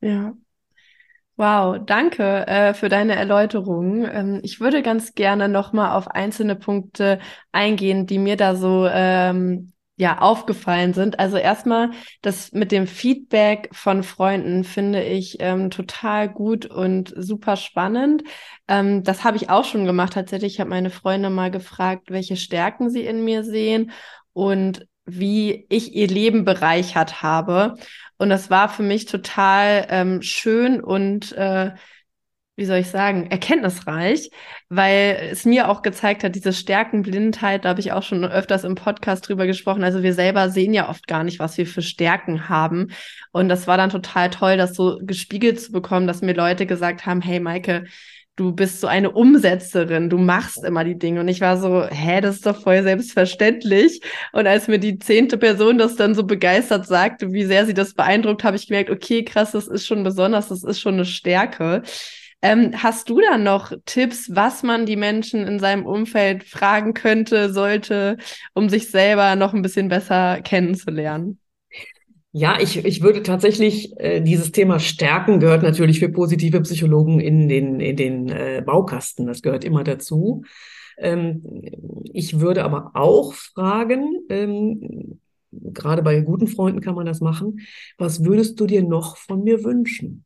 Ja. 0.00 0.34
Wow, 1.36 1.78
danke 1.84 2.48
äh, 2.48 2.74
für 2.74 2.88
deine 2.88 3.14
Erläuterung. 3.14 4.04
Ähm, 4.10 4.40
ich 4.42 4.58
würde 4.58 4.82
ganz 4.82 5.14
gerne 5.14 5.48
nochmal 5.48 5.92
auf 5.96 6.08
einzelne 6.08 6.56
Punkte 6.56 7.20
eingehen, 7.52 8.06
die 8.06 8.18
mir 8.18 8.36
da 8.36 8.56
so 8.56 8.88
ähm, 8.90 9.72
ja 9.96 10.18
aufgefallen 10.20 10.94
sind. 10.94 11.20
Also 11.20 11.36
erstmal 11.36 11.90
das 12.22 12.50
mit 12.52 12.72
dem 12.72 12.86
Feedback 12.86 13.68
von 13.72 14.02
Freunden 14.02 14.64
finde 14.64 15.04
ich 15.04 15.36
ähm, 15.40 15.70
total 15.70 16.28
gut 16.28 16.66
und 16.66 17.12
super 17.16 17.56
spannend. 17.56 18.24
Ähm, 18.66 19.04
das 19.04 19.22
habe 19.22 19.36
ich 19.36 19.50
auch 19.50 19.64
schon 19.64 19.84
gemacht 19.84 20.14
tatsächlich. 20.14 20.54
Ich 20.54 20.60
habe 20.60 20.70
meine 20.70 20.90
Freunde 20.90 21.30
mal 21.30 21.50
gefragt, 21.52 22.10
welche 22.10 22.36
Stärken 22.36 22.90
sie 22.90 23.04
in 23.04 23.22
mir 23.24 23.44
sehen 23.44 23.92
und 24.32 24.87
wie 25.08 25.66
ich 25.68 25.94
ihr 25.94 26.08
Leben 26.08 26.44
bereichert 26.44 27.22
habe. 27.22 27.74
Und 28.18 28.30
das 28.30 28.50
war 28.50 28.68
für 28.68 28.82
mich 28.82 29.06
total 29.06 29.86
ähm, 29.90 30.22
schön 30.22 30.80
und 30.80 31.32
äh, 31.32 31.72
wie 32.58 32.64
soll 32.64 32.78
ich 32.78 32.88
sagen, 32.88 33.30
erkenntnisreich, 33.30 34.30
weil 34.68 35.28
es 35.30 35.44
mir 35.44 35.68
auch 35.68 35.80
gezeigt 35.80 36.24
hat, 36.24 36.34
diese 36.34 36.52
Stärkenblindheit, 36.52 37.64
da 37.64 37.68
habe 37.68 37.78
ich 37.78 37.92
auch 37.92 38.02
schon 38.02 38.24
öfters 38.24 38.64
im 38.64 38.74
Podcast 38.74 39.28
drüber 39.28 39.46
gesprochen. 39.46 39.84
Also 39.84 40.02
wir 40.02 40.12
selber 40.12 40.50
sehen 40.50 40.74
ja 40.74 40.88
oft 40.88 41.06
gar 41.06 41.22
nicht, 41.22 41.38
was 41.38 41.56
wir 41.56 41.68
für 41.68 41.82
Stärken 41.82 42.48
haben. 42.48 42.90
Und 43.30 43.48
das 43.48 43.68
war 43.68 43.76
dann 43.76 43.90
total 43.90 44.30
toll, 44.30 44.56
das 44.56 44.74
so 44.74 44.98
gespiegelt 45.00 45.60
zu 45.60 45.70
bekommen, 45.70 46.08
dass 46.08 46.20
mir 46.20 46.34
Leute 46.34 46.66
gesagt 46.66 47.06
haben, 47.06 47.20
hey 47.20 47.38
Maike, 47.38 47.84
du 48.38 48.52
bist 48.52 48.80
so 48.80 48.86
eine 48.86 49.10
Umsetzerin, 49.10 50.10
du 50.10 50.18
machst 50.18 50.64
immer 50.64 50.84
die 50.84 50.98
Dinge. 50.98 51.20
Und 51.20 51.28
ich 51.28 51.40
war 51.40 51.56
so, 51.58 51.84
hä, 51.84 52.20
das 52.20 52.36
ist 52.36 52.46
doch 52.46 52.62
voll 52.62 52.82
selbstverständlich. 52.82 54.00
Und 54.32 54.46
als 54.46 54.68
mir 54.68 54.78
die 54.78 54.98
zehnte 54.98 55.38
Person 55.38 55.78
das 55.78 55.96
dann 55.96 56.14
so 56.14 56.24
begeistert 56.24 56.86
sagte, 56.86 57.32
wie 57.32 57.44
sehr 57.44 57.66
sie 57.66 57.74
das 57.74 57.94
beeindruckt, 57.94 58.44
habe 58.44 58.56
ich 58.56 58.68
gemerkt, 58.68 58.90
okay, 58.90 59.24
krass, 59.24 59.52
das 59.52 59.66
ist 59.66 59.86
schon 59.86 60.04
besonders, 60.04 60.48
das 60.48 60.62
ist 60.64 60.80
schon 60.80 60.94
eine 60.94 61.04
Stärke. 61.04 61.82
Ähm, 62.40 62.72
hast 62.76 63.08
du 63.10 63.20
da 63.20 63.36
noch 63.36 63.72
Tipps, 63.84 64.28
was 64.32 64.62
man 64.62 64.86
die 64.86 64.96
Menschen 64.96 65.46
in 65.46 65.58
seinem 65.58 65.84
Umfeld 65.86 66.44
fragen 66.44 66.94
könnte, 66.94 67.52
sollte, 67.52 68.16
um 68.54 68.68
sich 68.68 68.90
selber 68.90 69.34
noch 69.34 69.54
ein 69.54 69.62
bisschen 69.62 69.88
besser 69.88 70.40
kennenzulernen? 70.42 71.40
Ja, 72.32 72.58
ich, 72.60 72.84
ich 72.84 73.02
würde 73.02 73.22
tatsächlich, 73.22 73.98
äh, 73.98 74.20
dieses 74.20 74.52
Thema 74.52 74.78
Stärken 74.78 75.40
gehört 75.40 75.62
natürlich 75.62 75.98
für 75.98 76.10
positive 76.10 76.60
Psychologen 76.60 77.20
in 77.20 77.48
den, 77.48 77.80
in 77.80 77.96
den 77.96 78.28
äh, 78.28 78.62
Baukasten. 78.64 79.26
Das 79.26 79.40
gehört 79.40 79.64
immer 79.64 79.82
dazu. 79.82 80.44
Ähm, 80.98 81.42
ich 82.12 82.38
würde 82.38 82.64
aber 82.64 82.90
auch 82.94 83.32
fragen, 83.32 84.26
ähm, 84.28 85.20
gerade 85.52 86.02
bei 86.02 86.20
guten 86.20 86.48
Freunden 86.48 86.80
kann 86.80 86.94
man 86.94 87.06
das 87.06 87.20
machen, 87.20 87.60
was 87.96 88.24
würdest 88.24 88.60
du 88.60 88.66
dir 88.66 88.82
noch 88.82 89.16
von 89.16 89.42
mir 89.42 89.64
wünschen? 89.64 90.24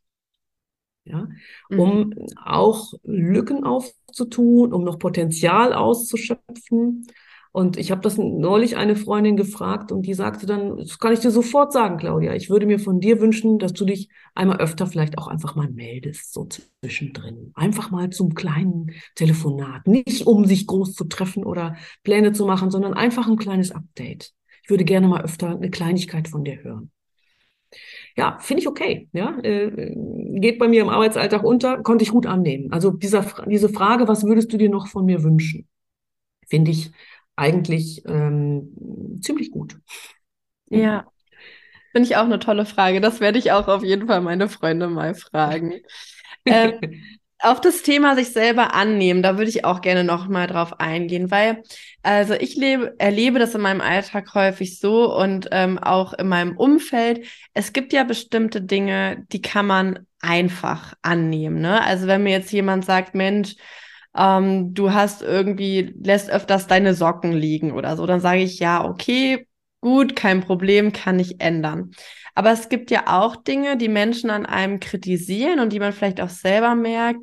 Ja, 1.05 1.29
um 1.69 2.11
mhm. 2.11 2.27
auch 2.45 2.95
Lücken 3.03 3.65
aufzutun, 3.65 4.73
um 4.73 4.85
noch 4.85 4.99
Potenzial 4.99 5.73
auszuschöpfen 5.73 7.07
und 7.53 7.77
ich 7.77 7.91
habe 7.91 8.01
das 8.01 8.17
neulich 8.17 8.79
eine 8.79 8.97
Freundin 8.97 9.37
gefragt 9.37 9.93
und 9.93 10.07
die 10.07 10.15
sagte 10.15 10.47
dann, 10.47 10.79
das 10.79 10.99
kann 10.99 11.13
ich 11.13 11.21
dir 11.21 11.31
sofort 11.31 11.71
sagen, 11.71 11.99
Claudia, 11.99 12.35
ich 12.35 12.49
würde 12.49 12.65
mir 12.65 12.79
von 12.79 12.99
dir 12.99 13.21
wünschen, 13.21 13.59
dass 13.59 13.75
du 13.75 13.85
dich 13.85 14.09
einmal 14.35 14.57
öfter 14.57 14.87
vielleicht 14.87 15.19
auch 15.19 15.29
einfach 15.29 15.55
mal 15.55 15.69
meldest, 15.69 16.33
so 16.33 16.47
zwischendrin. 16.47 17.53
Einfach 17.55 17.91
mal 17.91 18.09
zum 18.09 18.35
kleinen 18.35 18.93
Telefonat. 19.17 19.87
Nicht 19.87 20.27
um 20.27 20.47
sich 20.47 20.67
groß 20.67 20.95
zu 20.95 21.05
treffen 21.05 21.45
oder 21.45 21.77
Pläne 22.05 22.33
zu 22.33 22.47
machen, 22.47 22.71
sondern 22.71 22.95
einfach 22.95 23.29
ein 23.29 23.37
kleines 23.37 23.71
Update. 23.71 24.33
Ich 24.63 24.71
würde 24.71 24.85
gerne 24.85 25.07
mal 25.07 25.23
öfter 25.23 25.51
eine 25.51 25.71
Kleinigkeit 25.71 26.29
von 26.29 26.45
dir 26.45 26.63
hören. 26.63 26.91
Ja, 28.17 28.39
finde 28.41 28.63
ich 28.63 28.69
okay. 28.69 29.11
Ja, 29.13 29.39
äh, 29.43 29.93
geht 30.41 30.59
bei 30.59 30.69
mir 30.69 30.81
im 30.81 30.89
Arbeitsalltag 30.89 31.45
unter, 31.45 31.83
konnte 31.83 32.03
ich 32.03 32.11
gut 32.11 32.25
annehmen. 32.25 32.73
Also 32.73 32.93
dieser, 32.93 33.27
diese 33.47 33.69
Frage, 33.69 34.09
was 34.09 34.25
würdest 34.25 34.53
du 34.55 34.57
dir 34.57 34.71
noch 34.71 34.87
von 34.87 35.05
mir 35.05 35.23
wünschen, 35.23 35.69
finde 36.47 36.71
ich 36.71 36.93
eigentlich 37.37 38.03
ähm, 38.07 39.19
ziemlich 39.21 39.51
gut. 39.51 39.79
Ja, 40.69 41.07
finde 41.93 42.09
ich 42.09 42.17
auch 42.17 42.25
eine 42.25 42.39
tolle 42.39 42.65
Frage. 42.65 43.01
Das 43.01 43.21
werde 43.21 43.39
ich 43.39 43.53
auch 43.53 43.69
auf 43.69 43.85
jeden 43.85 44.07
Fall 44.07 44.21
meine 44.21 44.49
Freunde 44.49 44.89
mal 44.89 45.15
fragen. 45.15 45.81
ähm, 46.47 47.03
auf 47.43 47.61
das 47.61 47.83
Thema 47.83 48.15
sich 48.15 48.33
selber 48.33 48.73
annehmen, 48.73 49.23
da 49.23 49.37
würde 49.37 49.51
ich 49.51 49.65
auch 49.65 49.81
gerne 49.81 50.05
noch 50.05 50.29
mal 50.29 50.47
drauf 50.47 50.79
eingehen, 50.79 51.31
weil 51.31 51.63
also 52.03 52.35
ich 52.35 52.57
lebe, 52.57 52.95
erlebe 52.99 53.39
das 53.39 53.55
in 53.55 53.61
meinem 53.61 53.81
Alltag 53.81 54.33
häufig 54.35 54.79
so 54.79 55.15
und 55.15 55.49
ähm, 55.51 55.79
auch 55.79 56.13
in 56.13 56.29
meinem 56.29 56.57
Umfeld. 56.57 57.27
Es 57.53 57.73
gibt 57.73 57.93
ja 57.93 58.05
bestimmte 58.05 58.63
Dinge, 58.63 59.27
die 59.33 59.43
kann 59.43 59.67
man 59.67 60.07
einfach 60.21 60.95
annehmen. 61.03 61.61
Ne? 61.61 61.83
Also 61.83 62.07
wenn 62.07 62.23
mir 62.23 62.33
jetzt 62.33 62.53
jemand 62.53 62.85
sagt, 62.85 63.15
Mensch, 63.15 63.57
ähm, 64.17 64.75
du 64.75 64.93
hast 64.93 65.23
irgendwie, 65.23 65.95
lässt 66.03 66.31
öfters 66.31 66.67
deine 66.67 66.95
Socken 66.95 67.33
liegen 67.33 67.73
oder 67.73 67.97
so, 67.97 68.07
dann 68.07 68.21
sage 68.21 68.43
ich 68.43 68.59
ja, 68.59 68.85
okay, 68.85 69.47
gut, 69.81 70.17
kein 70.17 70.41
Problem, 70.43 70.93
kann 70.93 71.19
ich 71.19 71.41
ändern. 71.41 71.93
Aber 72.35 72.53
es 72.53 72.69
gibt 72.69 72.91
ja 72.91 73.05
auch 73.07 73.37
Dinge, 73.37 73.77
die 73.77 73.89
Menschen 73.89 74.31
an 74.31 74.47
einem 74.47 74.81
kritisieren 74.81 75.61
und 75.61 75.73
die 75.73 75.81
man 75.81 75.93
vielleicht 75.93 76.21
auch 76.21 76.31
selber 76.31 76.75
merkt, 76.75 77.21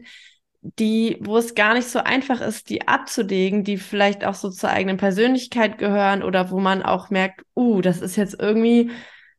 die, 0.62 1.18
wo 1.22 1.38
es 1.38 1.56
gar 1.56 1.74
nicht 1.74 1.88
so 1.88 2.00
einfach 2.00 2.42
ist, 2.42 2.70
die 2.70 2.88
abzulegen, 2.88 3.64
die 3.64 3.78
vielleicht 3.78 4.26
auch 4.26 4.34
so 4.34 4.50
zur 4.50 4.70
eigenen 4.70 4.98
Persönlichkeit 4.98 5.78
gehören 5.78 6.22
oder 6.22 6.52
wo 6.52 6.60
man 6.60 6.84
auch 6.84 7.10
merkt, 7.10 7.44
uh, 7.56 7.82
das 7.82 8.02
ist 8.02 8.18
jetzt 8.18 8.36
irgendwie, 8.40 8.92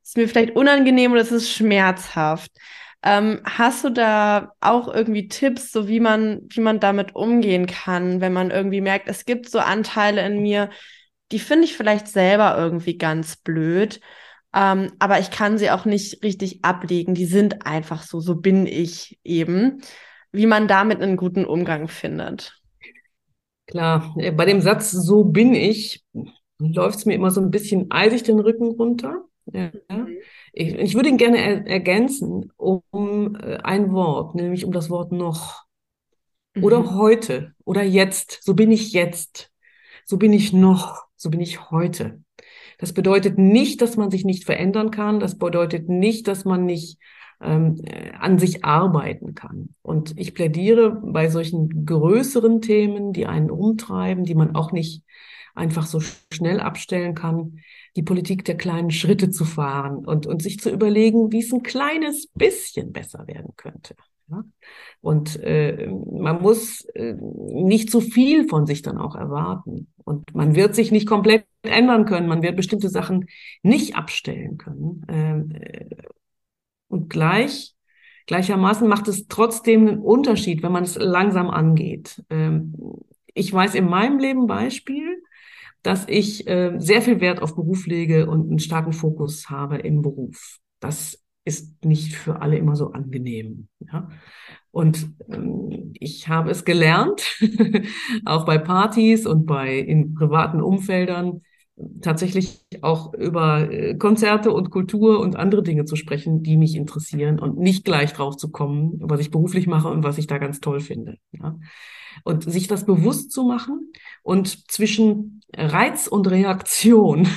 ist 0.03 0.17
mir 0.17 0.29
vielleicht 0.29 0.57
unangenehm 0.57 1.13
oder 1.13 1.21
es 1.21 1.33
ist 1.33 1.51
schmerzhaft. 1.53 2.51
Ähm, 3.03 3.41
hast 3.45 3.85
du 3.85 3.91
da 3.91 4.53
auch 4.61 4.89
irgendwie 4.89 5.29
Tipps, 5.29 5.73
so 5.73 5.89
wie 5.89 6.01
man, 6.01 6.43
wie 6.51 6.61
man 6.61 6.81
damit 6.81 7.15
umgehen 7.15 7.67
kann, 7.67 8.21
wenn 8.21 8.33
man 8.33 8.51
irgendwie 8.51 8.83
merkt, 8.83 9.09
es 9.09 9.25
gibt 9.25 9.49
so 9.49 9.59
Anteile 9.59 10.25
in 10.27 10.43
mir, 10.43 10.69
die 11.33 11.39
finde 11.39 11.65
ich 11.65 11.77
vielleicht 11.77 12.09
selber 12.09 12.59
irgendwie 12.59 12.99
ganz 12.99 13.37
blöd, 13.37 14.01
ähm, 14.55 14.93
aber 14.99 15.19
ich 15.21 15.31
kann 15.31 15.59
sie 15.59 15.71
auch 15.71 15.85
nicht 15.85 16.23
richtig 16.25 16.65
ablegen. 16.65 17.15
Die 17.15 17.27
sind 17.27 17.67
einfach 17.67 18.03
so, 18.03 18.21
so 18.21 18.35
bin 18.37 18.67
ich 18.67 19.19
eben. 19.25 19.81
Wie 20.33 20.47
man 20.47 20.69
damit 20.69 21.03
einen 21.03 21.17
guten 21.17 21.45
Umgang 21.45 21.89
findet. 21.89 22.61
Klar, 23.67 24.15
äh, 24.19 24.33
bei 24.33 24.45
dem 24.45 24.61
Satz, 24.61 24.91
so 24.91 25.25
bin 25.25 25.55
ich, 25.55 26.05
läuft 26.59 26.99
es 26.99 27.07
mir 27.07 27.15
immer 27.15 27.31
so 27.31 27.41
ein 27.41 27.51
bisschen 27.51 27.91
eisig 27.91 28.25
den 28.25 28.41
Rücken 28.41 28.73
runter. 28.73 29.25
Ja. 29.47 29.71
Mhm. 29.89 30.19
Ich, 30.53 30.75
ich 30.75 30.95
würde 30.95 31.09
ihn 31.09 31.17
gerne 31.17 31.39
er, 31.39 31.67
ergänzen 31.67 32.53
um 32.57 33.37
äh, 33.37 33.59
ein 33.59 33.93
Wort, 33.93 34.35
nämlich 34.35 34.65
um 34.65 34.73
das 34.73 34.91
Wort 34.91 35.13
noch. 35.13 35.65
Mhm. 36.55 36.65
Oder 36.65 36.95
heute 36.95 37.55
oder 37.65 37.83
jetzt. 37.83 38.39
So 38.43 38.55
bin 38.55 38.71
ich 38.71 38.93
jetzt. 38.93 39.51
So 40.05 40.17
bin 40.17 40.33
ich 40.33 40.53
noch. 40.53 41.05
So 41.17 41.31
bin 41.31 41.41
ich 41.41 41.71
heute. 41.71 42.23
Das 42.79 42.93
bedeutet 42.93 43.39
nicht, 43.39 43.83
dass 43.83 43.97
man 43.97 44.11
sich 44.11 44.25
nicht 44.25 44.45
verändern 44.45 44.91
kann. 44.91 45.21
Das 45.21 45.37
bedeutet 45.37 45.89
nicht, 45.89 46.27
dass 46.27 46.45
man 46.45 46.65
nicht 46.65 46.99
ähm, 47.41 47.81
äh, 47.85 48.13
an 48.19 48.39
sich 48.39 48.65
arbeiten 48.65 49.35
kann. 49.35 49.75
Und 49.83 50.19
ich 50.19 50.35
plädiere 50.35 51.01
bei 51.05 51.29
solchen 51.29 51.85
größeren 51.87 52.61
Themen, 52.61 53.13
die 53.13 53.27
einen 53.27 53.51
umtreiben, 53.51 54.25
die 54.25 54.35
man 54.35 54.55
auch 54.55 54.73
nicht 54.73 55.05
einfach 55.55 55.87
so 55.87 56.01
schnell 56.33 56.61
abstellen 56.61 57.15
kann, 57.15 57.61
die 57.97 58.03
Politik 58.03 58.45
der 58.45 58.57
kleinen 58.57 58.91
Schritte 58.91 59.31
zu 59.31 59.45
fahren 59.45 60.05
und, 60.05 60.27
und 60.27 60.43
sich 60.43 60.61
zu 60.61 60.71
überlegen, 60.71 61.33
wie 61.33 61.41
es 61.41 61.53
ein 61.53 61.63
kleines 61.63 62.29
bisschen 62.35 62.93
besser 62.93 63.27
werden 63.27 63.55
könnte. 63.57 63.95
Ja? 64.31 64.45
Und 65.01 65.41
äh, 65.43 65.89
man 65.89 66.41
muss 66.43 66.85
äh, 66.95 67.15
nicht 67.15 67.91
zu 67.91 68.01
viel 68.01 68.49
von 68.49 68.67
sich 68.67 68.83
dann 68.83 68.99
auch 68.99 69.17
erwarten. 69.17 69.93
Und 70.05 70.35
man 70.35 70.55
wird 70.55 70.75
sich 70.75 70.93
nicht 70.93 71.07
komplett 71.07 71.45
ändern 71.63 72.05
können. 72.05 72.29
Man 72.29 72.43
wird 72.43 72.57
bestimmte 72.57 72.89
Sachen 72.89 73.27
nicht 73.63 73.97
abstellen 73.97 74.59
können. 74.59 75.05
Ähm, 75.09 75.51
äh, 75.53 75.97
und 76.89 77.09
gleich, 77.09 77.75
gleichermaßen 78.27 78.89
macht 78.89 79.09
es 79.09 79.27
trotzdem 79.29 79.89
einen 79.89 79.99
Unterschied, 80.01 80.63
wenn 80.63 80.73
man 80.73 80.85
es 80.85 80.97
langsam 80.97 81.51
angeht. 81.51 82.23
Ähm, 82.31 82.75
ich 83.35 83.53
weiß 83.53 83.75
in 83.75 83.89
meinem 83.89 84.19
Leben 84.19 84.47
Beispiel, 84.47 85.20
dass 85.83 86.07
ich 86.09 86.47
äh, 86.47 86.75
sehr 86.79 87.03
viel 87.03 87.21
Wert 87.21 87.43
auf 87.43 87.55
Beruf 87.55 87.87
lege 87.87 88.29
und 88.29 88.49
einen 88.49 88.59
starken 88.59 88.93
Fokus 88.93 89.49
habe 89.49 89.79
im 89.79 90.03
Beruf. 90.03 90.59
Das 90.81 91.23
ist 91.45 91.85
nicht 91.85 92.15
für 92.15 92.43
alle 92.43 92.59
immer 92.59 92.77
so 92.77 92.93
angenehm. 92.93 93.69
Ja? 93.81 94.09
Und 94.71 95.11
ähm, 95.33 95.93
ich 95.95 96.29
habe 96.29 96.51
es 96.51 96.65
gelernt, 96.65 97.39
auch 98.25 98.45
bei 98.45 98.59
Partys 98.59 99.27
und 99.27 99.47
bei 99.47 99.79
in 99.79 100.15
privaten 100.15 100.61
Umfeldern, 100.61 101.43
tatsächlich 102.03 102.65
auch 102.83 103.15
über 103.15 103.71
äh, 103.71 103.97
Konzerte 103.97 104.53
und 104.53 104.71
Kultur 104.71 105.21
und 105.21 105.37
andere 105.37 105.63
Dinge 105.63 105.85
zu 105.85 105.97
sprechen, 105.97 106.43
die 106.43 106.57
mich 106.57 106.77
interessieren 106.77 107.39
und 107.39 107.59
nicht 107.59 107.85
gleich 107.85 108.13
drauf 108.13 108.37
zu 108.37 108.51
kommen, 108.51 108.99
was 109.01 109.21
ich 109.21 109.31
beruflich 109.31 109.67
mache 109.67 109.89
und 109.89 110.03
was 110.03 110.19
ich 110.19 110.27
da 110.27 110.39
ganz 110.39 110.61
toll 110.61 110.81
finde. 110.81 111.17
Ja? 111.33 111.59
Und 112.25 112.45
sich 112.51 112.69
das 112.69 112.85
bewusst 112.85 113.33
zu 113.33 113.45
machen 113.45 113.93
und 114.23 114.71
zwischen 114.71 115.40
Reiz 115.57 116.07
und 116.07 116.29
Reaktion 116.29 117.29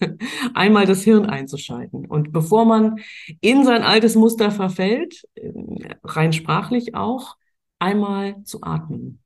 einmal 0.54 0.86
das 0.86 1.02
Hirn 1.02 1.26
einzuschalten. 1.26 2.06
Und 2.06 2.32
bevor 2.32 2.64
man 2.64 3.00
in 3.40 3.64
sein 3.64 3.82
altes 3.82 4.14
Muster 4.14 4.50
verfällt, 4.50 5.26
äh, 5.34 5.50
rein 6.04 6.32
sprachlich 6.32 6.94
auch, 6.94 7.36
einmal 7.78 8.42
zu 8.44 8.62
atmen. 8.62 9.20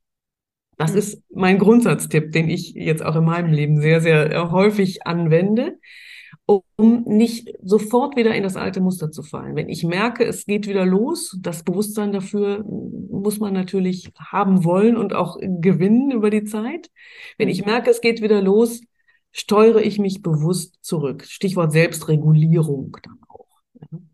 Das 0.77 0.91
mhm. 0.93 0.97
ist 0.97 1.23
mein 1.33 1.59
Grundsatztipp, 1.59 2.31
den 2.31 2.49
ich 2.49 2.73
jetzt 2.73 3.03
auch 3.03 3.15
in 3.15 3.25
meinem 3.25 3.51
Leben 3.51 3.81
sehr, 3.81 4.01
sehr 4.01 4.31
äh, 4.31 4.49
häufig 4.49 5.05
anwende 5.05 5.77
um 6.47 7.03
nicht 7.05 7.53
sofort 7.61 8.15
wieder 8.15 8.33
in 8.33 8.43
das 8.43 8.55
alte 8.55 8.79
Muster 8.79 9.11
zu 9.11 9.21
fallen. 9.21 9.55
Wenn 9.55 9.67
ich 9.67 9.83
merke, 9.83 10.23
es 10.23 10.45
geht 10.45 10.67
wieder 10.67 10.85
los, 10.85 11.37
das 11.41 11.63
Bewusstsein 11.63 12.13
dafür 12.13 12.63
muss 12.63 13.39
man 13.39 13.53
natürlich 13.53 14.11
haben 14.17 14.63
wollen 14.63 14.95
und 14.95 15.13
auch 15.13 15.37
gewinnen 15.41 16.11
über 16.11 16.29
die 16.29 16.45
Zeit. 16.45 16.89
Wenn 17.37 17.49
ich 17.49 17.65
merke, 17.65 17.89
es 17.89 17.99
geht 17.99 18.21
wieder 18.21 18.41
los, 18.41 18.81
steuere 19.33 19.81
ich 19.81 19.99
mich 19.99 20.21
bewusst 20.21 20.77
zurück. 20.81 21.25
Stichwort 21.25 21.73
Selbstregulierung 21.73 22.95
dann 23.03 23.19
auch. 23.27 23.47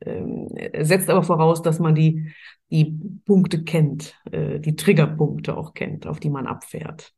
Ähm, 0.02 0.50
setzt 0.82 1.12
aber 1.12 1.22
voraus, 1.22 1.62
dass 1.62 1.80
man 1.80 1.94
die, 1.94 2.32
die 2.72 3.00
Punkte 3.26 3.64
kennt, 3.64 4.16
äh, 4.32 4.60
die 4.60 4.76
Triggerpunkte 4.76 5.56
auch 5.56 5.76
kennt, 5.76 6.08
auf 6.08 6.20
die 6.20 6.32
man 6.32 6.48
abfährt. 6.48 7.14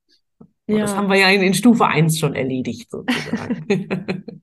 Ja. 0.67 0.79
Das 0.79 0.95
haben 0.95 1.09
wir 1.09 1.17
ja 1.17 1.29
in, 1.29 1.43
in 1.43 1.53
Stufe 1.53 1.85
1 1.85 2.17
schon 2.17 2.33
erledigt, 2.33 2.89
sozusagen. 2.89 3.67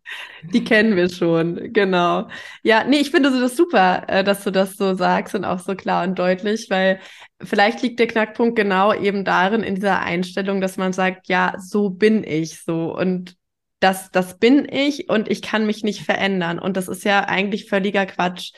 Die 0.53 0.63
kennen 0.63 0.95
wir 0.95 1.09
schon, 1.09 1.73
genau. 1.73 2.29
Ja, 2.63 2.85
nee, 2.85 2.99
ich 2.99 3.11
finde 3.11 3.31
das 3.31 3.57
super, 3.57 4.05
äh, 4.09 4.23
dass 4.23 4.45
du 4.45 4.53
das 4.53 4.77
so 4.77 4.95
sagst 4.95 5.35
und 5.35 5.45
auch 5.45 5.59
so 5.59 5.75
klar 5.75 6.05
und 6.05 6.19
deutlich, 6.19 6.69
weil 6.71 7.01
vielleicht 7.43 7.83
liegt 7.83 7.99
der 7.99 8.07
Knackpunkt 8.07 8.55
genau 8.57 8.95
eben 8.95 9.25
darin, 9.25 9.63
in 9.63 9.75
dieser 9.75 10.01
Einstellung, 10.01 10.61
dass 10.61 10.77
man 10.77 10.93
sagt, 10.93 11.29
ja, 11.29 11.55
so 11.59 11.91
bin 11.91 12.23
ich 12.25 12.63
so 12.63 12.97
und 12.97 13.37
das, 13.81 14.13
das 14.13 14.39
bin 14.39 14.69
ich 14.71 15.09
und 15.09 15.29
ich 15.29 15.43
kann 15.43 15.67
mich 15.67 15.83
nicht 15.83 16.03
verändern. 16.03 16.61
Und 16.61 16.77
das 16.77 16.87
ist 16.87 17.05
ja 17.05 17.25
eigentlich 17.25 17.69
völliger 17.69 18.07
Quatsch. 18.07 18.53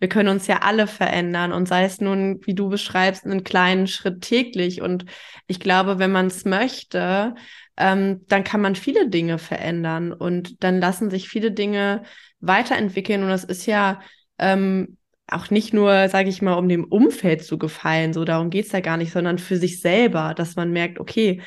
Wir 0.00 0.08
können 0.08 0.30
uns 0.30 0.46
ja 0.46 0.60
alle 0.62 0.86
verändern 0.86 1.52
und 1.52 1.68
sei 1.68 1.84
es 1.84 2.00
nun, 2.00 2.40
wie 2.44 2.54
du 2.54 2.70
beschreibst, 2.70 3.24
einen 3.26 3.44
kleinen 3.44 3.86
Schritt 3.86 4.22
täglich. 4.22 4.80
Und 4.80 5.04
ich 5.46 5.60
glaube, 5.60 5.98
wenn 5.98 6.10
man 6.10 6.26
es 6.26 6.46
möchte, 6.46 7.34
ähm, 7.76 8.24
dann 8.26 8.42
kann 8.42 8.62
man 8.62 8.74
viele 8.74 9.08
Dinge 9.10 9.38
verändern 9.38 10.12
und 10.12 10.64
dann 10.64 10.80
lassen 10.80 11.10
sich 11.10 11.28
viele 11.28 11.52
Dinge 11.52 12.02
weiterentwickeln. 12.40 13.22
Und 13.22 13.30
es 13.30 13.44
ist 13.44 13.66
ja 13.66 14.00
ähm, 14.38 14.96
auch 15.26 15.50
nicht 15.50 15.74
nur, 15.74 16.08
sage 16.08 16.30
ich 16.30 16.40
mal, 16.40 16.54
um 16.54 16.68
dem 16.68 16.84
Umfeld 16.84 17.44
zu 17.44 17.58
gefallen, 17.58 18.14
so 18.14 18.24
darum 18.24 18.48
geht's 18.48 18.72
ja 18.72 18.80
gar 18.80 18.96
nicht, 18.96 19.12
sondern 19.12 19.38
für 19.38 19.58
sich 19.58 19.80
selber, 19.80 20.34
dass 20.34 20.56
man 20.56 20.72
merkt, 20.72 20.98
okay, 20.98 21.42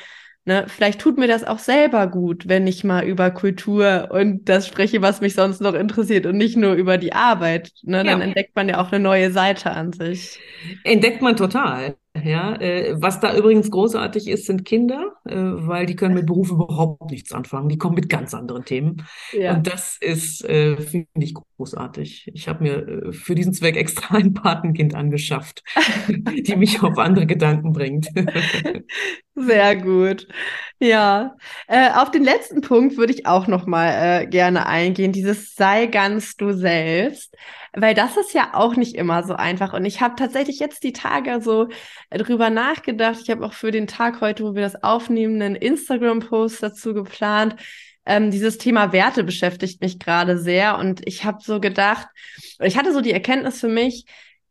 Ne, 0.46 0.66
vielleicht 0.68 1.00
tut 1.00 1.16
mir 1.16 1.26
das 1.26 1.42
auch 1.42 1.58
selber 1.58 2.06
gut, 2.06 2.48
wenn 2.48 2.66
ich 2.66 2.84
mal 2.84 3.04
über 3.04 3.30
Kultur 3.30 4.08
und 4.10 4.46
das 4.46 4.66
spreche, 4.66 5.00
was 5.00 5.22
mich 5.22 5.34
sonst 5.34 5.62
noch 5.62 5.72
interessiert 5.72 6.26
und 6.26 6.36
nicht 6.36 6.56
nur 6.56 6.74
über 6.74 6.98
die 6.98 7.14
Arbeit. 7.14 7.72
Ne, 7.82 8.04
dann 8.04 8.20
entdeckt 8.20 8.54
man 8.54 8.68
ja 8.68 8.78
auch 8.78 8.92
eine 8.92 9.02
neue 9.02 9.32
Seite 9.32 9.70
an 9.70 9.92
sich. 9.92 10.38
Entdeckt 10.84 11.22
man 11.22 11.36
total. 11.36 11.96
Ja, 12.22 12.54
äh, 12.60 12.94
was 12.96 13.18
da 13.18 13.36
übrigens 13.36 13.72
großartig 13.72 14.28
ist, 14.28 14.46
sind 14.46 14.64
Kinder, 14.64 15.14
äh, 15.24 15.34
weil 15.34 15.84
die 15.84 15.96
können 15.96 16.14
mit 16.14 16.26
Beruf 16.26 16.48
überhaupt 16.48 17.10
nichts 17.10 17.32
anfangen. 17.32 17.68
Die 17.68 17.76
kommen 17.76 17.96
mit 17.96 18.08
ganz 18.08 18.34
anderen 18.34 18.64
Themen. 18.64 19.04
Ja. 19.32 19.54
Und 19.54 19.66
das 19.66 19.98
ist, 20.00 20.44
äh, 20.44 20.76
finde 20.76 21.08
ich, 21.18 21.34
großartig. 21.34 22.30
Ich 22.32 22.46
habe 22.48 22.62
mir 22.62 23.12
für 23.12 23.34
diesen 23.34 23.52
Zweck 23.52 23.76
extra 23.76 24.16
ein 24.16 24.32
Patenkind 24.32 24.94
angeschafft, 24.94 25.64
die 26.08 26.54
mich 26.54 26.80
auf 26.84 26.98
andere 26.98 27.26
Gedanken 27.26 27.72
bringt. 27.72 28.08
Sehr 29.36 29.74
gut. 29.76 30.28
Ja, 30.78 31.36
äh, 31.66 31.90
auf 31.90 32.10
den 32.12 32.22
letzten 32.22 32.60
Punkt 32.60 32.96
würde 32.96 33.12
ich 33.12 33.26
auch 33.26 33.48
noch 33.48 33.66
mal 33.66 34.22
äh, 34.22 34.26
gerne 34.26 34.66
eingehen. 34.66 35.12
Dieses 35.12 35.56
sei 35.56 35.86
ganz 35.86 36.36
du 36.36 36.52
selbst, 36.52 37.34
weil 37.72 37.94
das 37.94 38.16
ist 38.16 38.32
ja 38.32 38.50
auch 38.54 38.76
nicht 38.76 38.94
immer 38.94 39.24
so 39.24 39.34
einfach. 39.34 39.72
Und 39.72 39.86
ich 39.86 40.00
habe 40.00 40.14
tatsächlich 40.16 40.60
jetzt 40.60 40.84
die 40.84 40.92
Tage 40.92 41.40
so 41.42 41.68
drüber 42.10 42.50
nachgedacht. 42.50 43.18
Ich 43.22 43.30
habe 43.30 43.44
auch 43.44 43.54
für 43.54 43.72
den 43.72 43.88
Tag 43.88 44.20
heute, 44.20 44.44
wo 44.44 44.54
wir 44.54 44.62
das 44.62 44.82
aufnehmen, 44.84 45.42
einen 45.42 45.56
Instagram-Post 45.56 46.62
dazu 46.62 46.94
geplant. 46.94 47.56
Ähm, 48.06 48.30
dieses 48.30 48.58
Thema 48.58 48.92
Werte 48.92 49.24
beschäftigt 49.24 49.80
mich 49.80 49.98
gerade 49.98 50.38
sehr 50.38 50.78
und 50.78 51.00
ich 51.06 51.24
habe 51.24 51.38
so 51.42 51.58
gedacht, 51.58 52.06
ich 52.60 52.76
hatte 52.76 52.92
so 52.92 53.00
die 53.00 53.12
Erkenntnis 53.12 53.60
für 53.60 53.68
mich, 53.68 54.04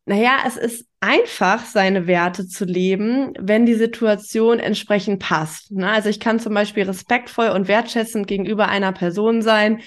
naja, 0.06 0.40
es 0.46 0.58
ist 0.58 0.86
einfach, 1.00 1.66
seine 1.66 2.08
Werte 2.08 2.48
zu 2.48 2.66
leben, 2.66 3.34
wenn 3.40 3.66
die 3.66 3.74
Situation 3.74 4.60
entsprechend 4.60 5.20
passt. 5.20 5.72
Ne? 5.72 5.90
Also 5.90 6.10
ich 6.10 6.20
kann 6.20 6.40
zum 6.40 6.54
Beispiel 6.54 6.84
respektvoll 6.84 7.50
und 7.50 7.68
wertschätzend 7.68 8.28
gegenüber 8.28 8.68
einer 8.68 8.92
Person 8.92 9.42
sein, 9.42 9.82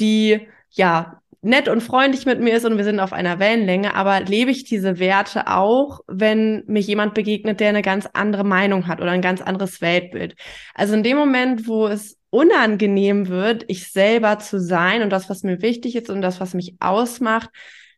die 0.00 0.46
ja 0.70 1.20
nett 1.40 1.68
und 1.68 1.82
freundlich 1.82 2.26
mit 2.26 2.40
mir 2.40 2.56
ist 2.56 2.64
und 2.64 2.76
wir 2.76 2.84
sind 2.84 3.00
auf 3.00 3.12
einer 3.12 3.38
Wellenlänge, 3.38 3.94
aber 3.94 4.20
lebe 4.20 4.50
ich 4.50 4.64
diese 4.64 4.98
Werte 4.98 5.46
auch, 5.46 6.00
wenn 6.08 6.64
mir 6.66 6.80
jemand 6.80 7.14
begegnet, 7.14 7.60
der 7.60 7.68
eine 7.68 7.82
ganz 7.82 8.08
andere 8.12 8.44
Meinung 8.44 8.86
hat 8.88 9.00
oder 9.00 9.12
ein 9.12 9.22
ganz 9.22 9.40
anderes 9.40 9.80
Weltbild. 9.80 10.34
Also 10.74 10.94
in 10.94 11.02
dem 11.02 11.16
Moment, 11.16 11.68
wo 11.68 11.86
es 11.86 12.18
unangenehm 12.30 13.28
wird, 13.28 13.64
ich 13.68 13.90
selber 13.90 14.38
zu 14.38 14.60
sein 14.60 15.02
und 15.02 15.10
das, 15.10 15.30
was 15.30 15.42
mir 15.42 15.62
wichtig 15.62 15.96
ist 15.96 16.10
und 16.10 16.22
das, 16.22 16.40
was 16.40 16.54
mich 16.54 16.74
ausmacht, 16.80 17.50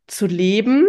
zu 0.07 0.27
leben, 0.27 0.87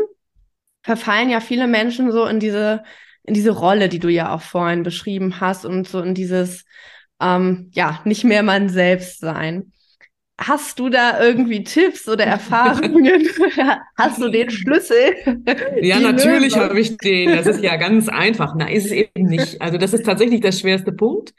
verfallen 0.83 1.29
ja 1.29 1.39
viele 1.39 1.67
Menschen 1.67 2.11
so 2.11 2.25
in 2.25 2.39
diese, 2.39 2.83
in 3.23 3.33
diese 3.33 3.51
Rolle, 3.51 3.89
die 3.89 3.99
du 3.99 4.09
ja 4.09 4.33
auch 4.33 4.41
vorhin 4.41 4.83
beschrieben 4.83 5.39
hast 5.39 5.65
und 5.65 5.87
so 5.87 6.01
in 6.01 6.13
dieses, 6.13 6.65
ähm, 7.21 7.69
ja, 7.73 8.01
nicht 8.05 8.23
mehr 8.23 8.43
man 8.43 8.69
selbst 8.69 9.19
sein. 9.19 9.71
Hast 10.39 10.79
du 10.79 10.89
da 10.89 11.21
irgendwie 11.21 11.63
Tipps 11.63 12.09
oder 12.09 12.25
Erfahrungen? 12.25 13.27
Hast 13.95 14.19
du 14.19 14.27
den 14.27 14.49
Schlüssel? 14.49 15.13
Ja, 15.81 15.99
natürlich 15.99 16.57
habe 16.57 16.79
ich 16.79 16.97
den. 16.97 17.29
Das 17.29 17.45
ist 17.45 17.61
ja 17.61 17.75
ganz 17.75 18.09
einfach. 18.09 18.55
Na, 18.57 18.67
ist 18.67 18.85
es 18.85 18.91
eben 18.91 19.27
nicht. 19.27 19.61
Also 19.61 19.77
das 19.77 19.93
ist 19.93 20.03
tatsächlich 20.03 20.41
der 20.41 20.51
schwerste 20.51 20.93
Punkt. 20.93 21.35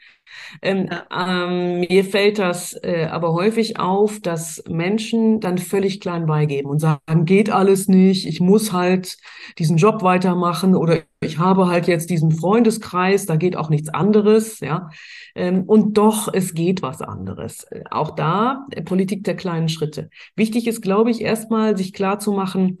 Ähm, 0.61 0.89
ähm, 1.15 1.79
mir 1.81 2.03
fällt 2.03 2.39
das 2.39 2.73
äh, 2.83 3.07
aber 3.09 3.33
häufig 3.33 3.79
auf, 3.79 4.19
dass 4.19 4.63
Menschen 4.69 5.39
dann 5.39 5.57
völlig 5.57 5.99
klein 5.99 6.25
beigeben 6.25 6.69
und 6.69 6.79
sagen, 6.79 7.25
geht 7.25 7.49
alles 7.49 7.87
nicht, 7.87 8.27
ich 8.27 8.39
muss 8.39 8.71
halt 8.71 9.17
diesen 9.57 9.77
Job 9.77 10.03
weitermachen 10.03 10.75
oder 10.75 10.99
ich 11.21 11.37
habe 11.37 11.67
halt 11.67 11.87
jetzt 11.87 12.09
diesen 12.09 12.31
Freundeskreis, 12.31 13.25
da 13.25 13.35
geht 13.35 13.55
auch 13.55 13.69
nichts 13.69 13.89
anderes, 13.89 14.59
ja. 14.59 14.89
Ähm, 15.35 15.63
und 15.63 15.97
doch, 15.97 16.31
es 16.31 16.53
geht 16.53 16.81
was 16.81 17.01
anderes. 17.01 17.65
Auch 17.89 18.11
da, 18.11 18.67
äh, 18.71 18.81
Politik 18.81 19.23
der 19.23 19.35
kleinen 19.35 19.69
Schritte. 19.69 20.09
Wichtig 20.35 20.67
ist, 20.67 20.81
glaube 20.81 21.11
ich, 21.11 21.21
erstmal 21.21 21.77
sich 21.77 21.93
klar 21.93 22.19
zu 22.19 22.31
machen, 22.31 22.77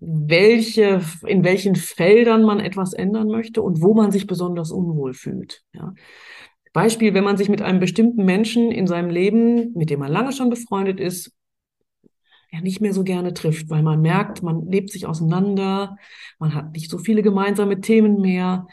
welche, 0.00 1.00
in 1.26 1.44
welchen 1.44 1.76
Feldern 1.76 2.42
man 2.42 2.60
etwas 2.60 2.92
ändern 2.92 3.28
möchte 3.28 3.62
und 3.62 3.80
wo 3.80 3.94
man 3.94 4.10
sich 4.12 4.26
besonders 4.26 4.70
unwohl 4.70 5.14
fühlt. 5.14 5.62
Ja. 5.72 5.94
Beispiel, 6.72 7.14
wenn 7.14 7.24
man 7.24 7.36
sich 7.36 7.48
mit 7.48 7.62
einem 7.62 7.80
bestimmten 7.80 8.24
Menschen 8.24 8.70
in 8.70 8.86
seinem 8.86 9.10
Leben, 9.10 9.72
mit 9.74 9.90
dem 9.90 10.00
man 10.00 10.12
lange 10.12 10.32
schon 10.32 10.50
befreundet 10.50 11.00
ist, 11.00 11.32
ja 12.52 12.60
nicht 12.60 12.80
mehr 12.80 12.92
so 12.92 13.04
gerne 13.04 13.32
trifft, 13.32 13.70
weil 13.70 13.82
man 13.82 14.00
merkt, 14.00 14.42
man 14.42 14.66
lebt 14.66 14.90
sich 14.90 15.06
auseinander, 15.06 15.96
man 16.38 16.54
hat 16.54 16.72
nicht 16.72 16.90
so 16.90 16.98
viele 16.98 17.22
gemeinsame 17.22 17.80
Themen 17.80 18.20
mehr. 18.20 18.66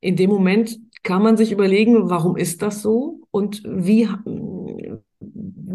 In 0.00 0.16
dem 0.16 0.30
Moment 0.30 0.78
kann 1.02 1.22
man 1.22 1.36
sich 1.36 1.52
überlegen, 1.52 2.10
warum 2.10 2.36
ist 2.36 2.62
das 2.62 2.82
so 2.82 3.20
und 3.30 3.62
wie, 3.64 4.08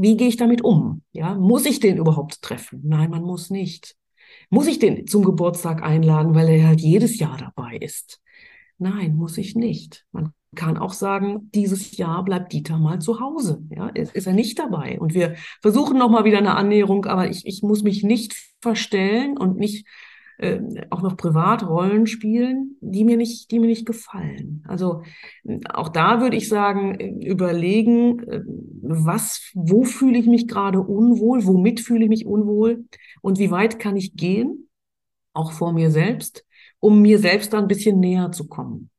wie 0.02 0.18
gehe 0.18 0.28
ich 0.28 0.38
damit 0.38 0.64
um? 0.64 1.02
Ja, 1.12 1.36
muss 1.36 1.66
ich 1.66 1.80
den 1.80 1.98
überhaupt 1.98 2.42
treffen? 2.42 2.82
Nein, 2.84 3.10
man 3.10 3.24
muss 3.24 3.50
nicht. 3.50 3.96
Muss 4.50 4.68
ich 4.68 4.80
den 4.80 5.08
zum 5.08 5.24
Geburtstag 5.24 5.84
einladen, 5.84 6.36
weil 6.36 6.50
er 6.50 6.68
halt 6.68 6.82
jedes 6.82 7.20
Jahr 7.20 7.38
dabei 7.38 7.78
ist? 7.78 8.22
Nein, 8.78 9.16
muss 9.16 9.38
ich 9.38 9.56
nicht. 9.56 10.06
Man 10.12 10.34
kann 10.56 10.78
auch 10.78 10.94
sagen, 10.94 11.50
dieses 11.54 11.98
Jahr 11.98 12.24
bleibt 12.24 12.54
Dieter 12.54 12.78
mal 12.78 13.00
zu 13.00 13.20
Hause. 13.20 13.64
Ja, 13.70 13.88
ist, 13.90 14.14
ist 14.14 14.28
er 14.28 14.34
nicht 14.34 14.58
dabei. 14.60 15.00
Und 15.00 15.14
wir 15.14 15.36
versuchen 15.62 15.98
nochmal 15.98 16.26
wieder 16.26 16.38
eine 16.38 16.56
Annäherung, 16.56 17.06
aber 17.06 17.30
ich, 17.30 17.46
ich 17.46 17.62
muss 17.62 17.84
mich 17.84 18.04
nicht 18.04 18.36
verstellen 18.62 19.38
und 19.38 19.58
nicht 19.58 19.86
äh, 20.38 20.60
auch 20.89 21.02
noch 21.02 21.17
Privatrollen 21.17 22.08
spielen, 22.08 22.78
die 22.82 23.04
mir 23.04 23.17
nicht, 23.17 23.52
die 23.52 23.60
mir 23.60 23.67
nicht 23.67 23.86
gefallen. 23.86 24.63
Also 24.67 25.04
auch 25.74 25.89
da 25.89 26.21
würde 26.21 26.36
ich 26.36 26.50
sagen, 26.50 27.21
überlegen, 27.21 28.19
äh, 28.28 28.41
was, 28.82 29.52
wo 29.54 29.84
fühle 29.84 30.17
ich 30.17 30.28
mich 30.28 30.48
gerade 30.48 30.82
unwohl, 30.82 31.45
womit 31.45 31.80
fühle 31.80 32.04
ich 32.04 32.10
mich 32.10 32.26
unwohl 32.26 32.86
und 33.21 33.39
wie 33.39 33.52
weit 33.52 33.80
kann 33.80 33.95
ich 33.95 34.15
gehen, 34.15 34.69
auch 35.34 35.52
vor 35.52 35.74
mir 35.74 35.91
selbst, 35.91 36.45
um 36.80 37.02
mir 37.02 37.19
selbst 37.19 37.54
da 37.54 37.60
ein 37.60 37.67
bisschen 37.67 38.00
näher 38.00 38.32
zu 38.32 38.48
kommen. 38.48 38.89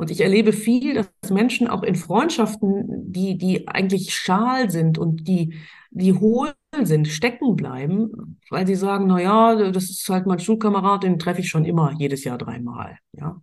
Und 0.00 0.10
ich 0.10 0.22
erlebe 0.22 0.54
viel, 0.54 0.94
dass 0.94 1.30
Menschen 1.30 1.68
auch 1.68 1.82
in 1.82 1.94
Freundschaften, 1.94 3.12
die, 3.12 3.36
die 3.36 3.68
eigentlich 3.68 4.14
schal 4.14 4.70
sind 4.70 4.96
und 4.96 5.28
die, 5.28 5.58
die 5.90 6.14
hohl 6.14 6.54
sind, 6.80 7.06
stecken 7.06 7.54
bleiben, 7.54 8.38
weil 8.48 8.66
sie 8.66 8.76
sagen, 8.76 9.08
na 9.08 9.20
ja, 9.20 9.70
das 9.70 9.90
ist 9.90 10.08
halt 10.08 10.24
mein 10.24 10.38
Schulkamerad, 10.38 11.02
den 11.02 11.18
treffe 11.18 11.42
ich 11.42 11.50
schon 11.50 11.66
immer 11.66 11.92
jedes 11.98 12.24
Jahr 12.24 12.38
dreimal, 12.38 12.96
ja. 13.12 13.42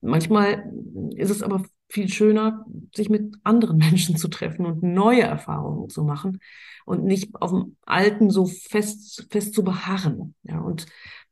Manchmal 0.00 0.72
ist 1.16 1.30
es 1.30 1.42
aber 1.42 1.64
viel 1.88 2.08
schöner, 2.08 2.64
sich 2.94 3.10
mit 3.10 3.34
anderen 3.42 3.78
Menschen 3.78 4.16
zu 4.16 4.28
treffen 4.28 4.64
und 4.64 4.84
neue 4.84 5.22
Erfahrungen 5.22 5.90
zu 5.90 6.04
machen 6.04 6.38
und 6.84 7.02
nicht 7.02 7.34
auf 7.34 7.50
dem 7.50 7.76
Alten 7.84 8.30
so 8.30 8.46
fest, 8.46 9.26
fest 9.28 9.54
zu 9.54 9.64
beharren. 9.64 10.36
Ja, 10.44 10.60
und 10.60 10.86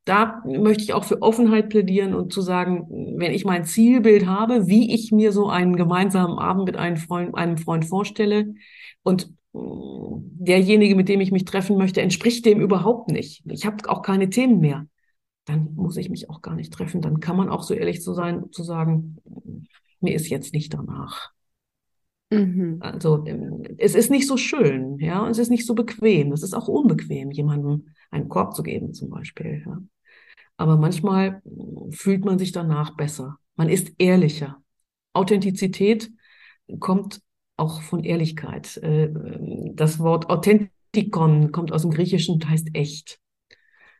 da 0.07 0.41
möchte 0.47 0.85
ich 0.85 0.93
auch 0.93 1.05
für 1.05 1.21
Offenheit 1.21 1.69
plädieren 1.69 2.15
und 2.15 2.33
zu 2.33 2.41
sagen, 2.41 2.87
wenn 3.19 3.33
ich 3.33 3.45
mein 3.45 3.65
Zielbild 3.65 4.25
habe, 4.25 4.69
wie 4.69 4.95
ich 4.95 5.11
mir 5.11 5.33
so 5.33 5.49
einen 5.49 5.75
gemeinsamen 5.75 6.39
Abend 6.39 6.65
mit 6.65 6.77
einem 6.77 6.97
Freund, 6.97 7.35
einem 7.35 7.59
Freund 7.59 7.85
vorstelle 7.85 8.55
und 9.03 9.33
derjenige, 9.53 10.95
mit 10.95 11.09
dem 11.09 11.21
ich 11.21 11.33
mich 11.33 11.45
treffen 11.45 11.77
möchte, 11.77 12.03
entspricht 12.03 12.47
dem 12.47 12.61
überhaupt 12.61 13.11
nicht. 13.11 13.43
Ich 13.47 13.67
habe 13.67 13.89
auch 13.89 14.03
keine 14.03 14.31
Themen 14.31 14.61
mehr. 14.61 14.87
Dann 15.45 15.75
muss 15.75 15.97
ich 15.97 16.09
mich 16.09 16.31
auch 16.31 16.41
gar 16.41 16.55
nicht 16.55 16.73
treffen. 16.73 17.01
Dann 17.01 17.19
kann 17.19 17.37
man 17.37 17.49
auch 17.49 17.65
so 17.65 17.75
ehrlich 17.75 18.01
zu 18.01 18.15
sein, 18.15 18.45
zu 18.53 18.63
sagen, 18.63 19.17
mir 20.01 20.15
ist 20.15 20.29
jetzt 20.29 20.55
nicht 20.55 20.73
danach. 20.73 21.33
Mhm. 22.31 22.77
Also 22.79 23.25
es 23.79 23.97
ist 23.97 24.11
nicht 24.11 24.29
so 24.29 24.37
schön, 24.37 24.99
ja, 24.99 25.29
es 25.29 25.39
ist 25.39 25.51
nicht 25.51 25.67
so 25.67 25.75
bequem. 25.75 26.31
Es 26.33 26.45
ist 26.45 26.55
auch 26.55 26.69
unbequem, 26.69 27.33
jemandem 27.33 27.89
einen 28.13 28.29
Korb 28.29 28.55
zu 28.55 28.63
geben, 28.63 28.95
zum 28.95 29.11
Beispiel. 29.11 29.65
Ja. 29.67 29.79
Aber 30.57 30.77
manchmal 30.77 31.43
fühlt 31.91 32.25
man 32.25 32.39
sich 32.39 32.53
danach 32.53 32.97
besser. 32.97 33.39
Man 33.57 33.69
ist 33.69 33.93
ehrlicher. 33.99 34.63
Authentizität 35.13 36.11
kommt 36.81 37.21
auch 37.57 37.83
von 37.83 38.05
Ehrlichkeit. 38.05 38.77
Äh, 38.79 39.09
das 39.75 39.99
Wort 39.99 40.31
Authentikon 40.31 41.53
kommt 41.53 41.73
aus 41.73 41.83
dem 41.83 41.91
Griechischen 41.91 42.35
und 42.35 42.49
heißt 42.49 42.69
echt. 42.75 43.19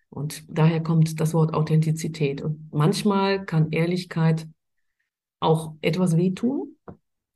Und 0.09 0.45
daher 0.49 0.83
kommt 0.83 1.21
das 1.21 1.35
Wort 1.35 1.55
Authentizität. 1.55 2.41
Und 2.43 2.73
manchmal 2.73 3.45
kann 3.45 3.73
Ehrlichkeit 3.73 4.49
auch 5.41 5.75
etwas 5.81 6.17
wehtun. 6.17 6.77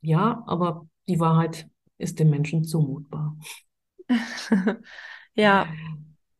Ja, 0.01 0.43
aber 0.47 0.87
die 1.07 1.19
Wahrheit 1.19 1.67
ist 1.97 2.19
dem 2.19 2.29
Menschen 2.29 2.63
zumutbar. 2.63 3.37
ja. 5.35 5.67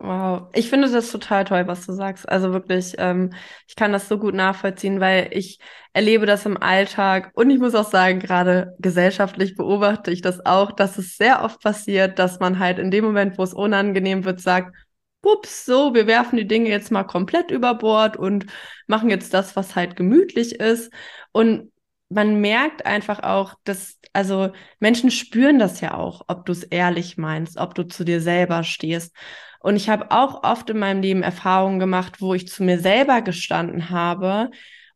Wow, 0.03 0.49
ich 0.53 0.67
finde 0.71 0.89
das 0.89 1.11
total 1.11 1.45
toll, 1.45 1.67
was 1.67 1.85
du 1.85 1.93
sagst. 1.93 2.27
Also 2.27 2.51
wirklich, 2.53 2.95
ähm, 2.97 3.33
ich 3.67 3.75
kann 3.75 3.91
das 3.91 4.07
so 4.07 4.17
gut 4.17 4.33
nachvollziehen, 4.33 4.99
weil 4.99 5.29
ich 5.31 5.59
erlebe 5.93 6.25
das 6.25 6.43
im 6.47 6.57
Alltag 6.57 7.29
und 7.35 7.51
ich 7.51 7.59
muss 7.59 7.75
auch 7.75 7.87
sagen, 7.87 8.19
gerade 8.19 8.75
gesellschaftlich 8.79 9.55
beobachte 9.55 10.09
ich 10.09 10.21
das 10.21 10.43
auch, 10.43 10.71
dass 10.71 10.97
es 10.97 11.17
sehr 11.17 11.43
oft 11.43 11.61
passiert, 11.61 12.17
dass 12.17 12.39
man 12.39 12.57
halt 12.57 12.79
in 12.79 12.89
dem 12.89 13.05
Moment, 13.05 13.37
wo 13.37 13.43
es 13.43 13.53
unangenehm 13.53 14.25
wird, 14.25 14.41
sagt, 14.41 14.75
ups, 15.21 15.65
so, 15.65 15.93
wir 15.93 16.07
werfen 16.07 16.37
die 16.37 16.47
Dinge 16.47 16.69
jetzt 16.69 16.91
mal 16.91 17.03
komplett 17.03 17.51
über 17.51 17.75
Bord 17.75 18.17
und 18.17 18.47
machen 18.87 19.11
jetzt 19.11 19.35
das, 19.35 19.55
was 19.55 19.75
halt 19.75 19.95
gemütlich 19.95 20.59
ist. 20.59 20.91
Und 21.31 21.71
man 22.11 22.41
merkt 22.41 22.85
einfach 22.85 23.23
auch, 23.23 23.55
dass, 23.63 23.99
also 24.13 24.51
Menschen 24.79 25.11
spüren 25.11 25.59
das 25.59 25.81
ja 25.81 25.95
auch, 25.97 26.23
ob 26.27 26.45
du 26.45 26.51
es 26.51 26.63
ehrlich 26.63 27.17
meinst, 27.17 27.57
ob 27.57 27.73
du 27.73 27.83
zu 27.87 28.03
dir 28.03 28.21
selber 28.21 28.63
stehst. 28.63 29.15
Und 29.61 29.75
ich 29.75 29.89
habe 29.89 30.11
auch 30.11 30.43
oft 30.43 30.69
in 30.69 30.79
meinem 30.79 31.01
Leben 31.01 31.23
Erfahrungen 31.23 31.79
gemacht, 31.79 32.19
wo 32.19 32.33
ich 32.33 32.47
zu 32.47 32.63
mir 32.63 32.79
selber 32.79 33.21
gestanden 33.21 33.89
habe. 33.89 34.49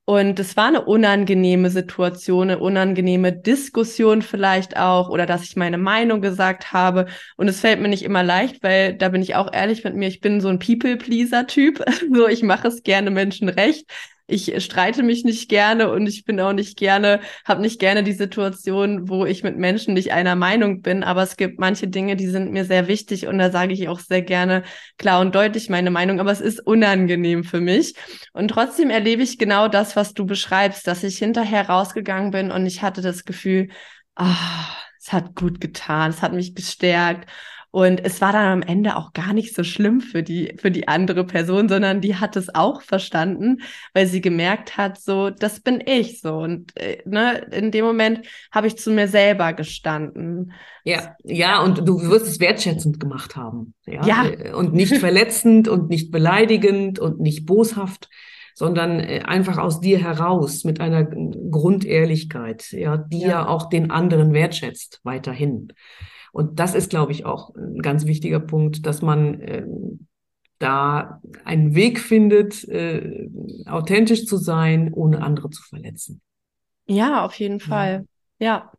Und 0.08 0.40
es 0.40 0.56
war 0.56 0.68
eine 0.68 0.86
unangenehme 0.86 1.72
Situation, 1.72 2.52
eine 2.52 2.60
unangenehme 2.60 3.34
Diskussion 3.34 4.22
vielleicht 4.22 4.78
auch 4.78 5.10
oder 5.10 5.26
dass 5.26 5.44
ich 5.44 5.56
meine 5.56 5.80
Meinung 5.80 6.22
gesagt 6.22 6.74
habe. 6.74 7.08
Und 7.38 7.48
es 7.48 7.62
fällt 7.62 7.82
mir 7.82 7.88
nicht 7.88 8.04
immer 8.04 8.24
leicht, 8.24 8.62
weil 8.62 8.96
da 8.96 9.10
bin 9.10 9.22
ich 9.22 9.36
auch 9.36 9.52
ehrlich 9.52 9.84
mit 9.84 9.96
mir. 9.96 10.08
Ich 10.08 10.20
bin 10.22 10.42
so 10.42 10.50
ein 10.50 10.60
People-Pleaser-Typ. 10.60 11.84
so, 12.14 12.28
ich 12.28 12.44
mache 12.44 12.68
es 12.68 12.84
gerne 12.84 13.10
Menschen 13.10 13.50
recht 13.50 13.90
ich 14.28 14.64
streite 14.64 15.04
mich 15.04 15.24
nicht 15.24 15.50
gerne 15.50 15.92
und 15.92 16.08
ich 16.08 16.26
bin 16.26 16.40
auch 16.40 16.54
nicht 16.54 16.78
gerne, 16.78 17.20
habe 17.46 17.62
nicht 17.62 17.80
gerne 17.80 18.04
die 18.04 18.14
Situation, 18.14 19.08
wo 19.08 19.26
ich 19.26 19.44
mit 19.44 19.58
Menschen 19.58 19.94
nicht 19.94 20.14
einer 20.14 20.36
Meinung 20.36 20.82
bin. 20.82 21.04
Aber 21.04 21.22
es 21.22 21.38
gibt 21.38 21.60
manche 21.60 21.88
Dinge, 21.88 22.16
die 22.16 22.28
sind 22.28 22.52
mir 22.52 22.66
sehr 22.66 22.88
wichtig 22.88 23.28
und 23.28 23.38
da 23.38 23.52
sage 23.52 23.74
ich 23.74 23.88
auch 23.88 24.00
sehr 24.00 24.24
gerne 24.24 24.64
klar 24.98 25.22
und 25.22 25.36
deutlich 25.36 25.70
meine 25.70 25.92
Meinung. 25.92 26.20
Aber 26.20 26.32
es 26.32 26.42
ist 26.42 26.60
unangenehm 26.66 27.44
für 27.44 27.62
mich. 27.62 27.96
Und 28.34 28.48
trotzdem 28.48 28.90
erlebe 28.90 29.22
ich 29.22 29.38
genau 29.38 29.68
das, 29.68 29.96
was 29.96 30.14
du 30.14 30.26
beschreibst, 30.26 30.88
dass 30.88 31.04
ich 31.04 31.18
hinterher 31.20 31.70
rausgegangen 31.70 32.32
bin 32.32 32.52
und 32.52 32.66
ich 32.66 32.82
hatte 32.82 33.02
das 33.02 33.26
Gefühl, 33.26 33.70
ah, 34.16 34.76
es 35.00 35.14
hat 35.14 35.36
gut 35.36 35.62
getan, 35.62 36.10
es 36.10 36.24
hat 36.24 36.34
mich 36.34 36.56
gestärkt. 36.56 37.30
Und 37.76 38.06
es 38.06 38.22
war 38.22 38.32
dann 38.32 38.46
am 38.46 38.62
Ende 38.62 38.96
auch 38.96 39.12
gar 39.12 39.34
nicht 39.34 39.54
so 39.54 39.66
schlimm 39.66 40.00
für 40.00 40.24
die, 40.24 40.56
für 40.58 40.72
die 40.72 40.88
andere 40.88 41.26
Person, 41.26 41.68
sondern 41.68 42.00
die 42.00 42.16
hat 42.16 42.38
es 42.38 42.56
auch 42.56 42.82
verstanden, 42.82 43.64
weil 43.94 44.08
sie 44.08 44.22
gemerkt 44.22 44.78
hat, 44.78 44.98
so, 44.98 45.30
das 45.30 45.60
bin 45.60 45.84
ich 45.86 46.22
so. 46.22 46.38
Und 46.38 46.72
äh, 46.78 47.00
ne, 47.04 47.46
in 47.52 47.72
dem 47.72 47.84
Moment 47.84 48.22
habe 48.50 48.68
ich 48.68 48.78
zu 48.78 48.92
mir 48.92 49.10
selber 49.10 49.52
gestanden. 49.52 50.54
Ja, 50.86 51.18
ja, 51.26 51.62
und 51.64 51.86
du 51.86 52.02
wirst 52.04 52.28
es 52.28 52.40
wertschätzend 52.40 52.98
gemacht 53.02 53.36
haben. 53.36 53.74
Ja. 53.86 54.06
ja. 54.06 54.26
Äh, 54.26 54.54
und 54.54 54.74
nicht 54.74 54.96
verletzend 54.96 55.68
und 55.68 55.90
nicht 55.90 56.12
beleidigend 56.12 56.98
und 57.00 57.20
nicht 57.20 57.46
boshaft 57.46 58.08
sondern 58.58 59.02
äh, 59.02 59.24
einfach 59.26 59.58
aus 59.58 59.82
dir 59.82 60.00
heraus 60.00 60.64
mit 60.64 60.80
einer 60.80 61.04
Grundehrlichkeit, 61.04 62.72
ja, 62.72 62.96
die 62.96 63.20
ja, 63.20 63.28
ja 63.28 63.48
auch 63.50 63.68
den 63.68 63.92
anderen 63.92 64.32
wertschätzt 64.32 65.02
weiterhin. 65.04 65.74
Und 66.36 66.60
das 66.60 66.76
ist, 66.76 66.90
glaube 66.90 67.14
ich, 67.14 67.26
auch 67.26 67.56
ein 67.56 67.82
ganz 67.82 68.06
wichtiger 68.06 68.42
Punkt, 68.42 68.86
dass 68.86 69.02
man 69.02 69.40
äh, 69.40 69.66
da 70.60 71.22
einen 71.46 71.76
Weg 71.76 71.98
findet, 71.98 72.68
äh, 72.68 73.30
authentisch 73.68 74.26
zu 74.26 74.36
sein, 74.36 74.92
ohne 74.92 75.24
andere 75.24 75.50
zu 75.50 75.64
verletzen. 75.64 76.20
Ja, 76.88 77.24
auf 77.24 77.36
jeden 77.36 77.62
Fall. 77.62 78.06
Ja. 78.38 78.48
ja. 78.48 78.72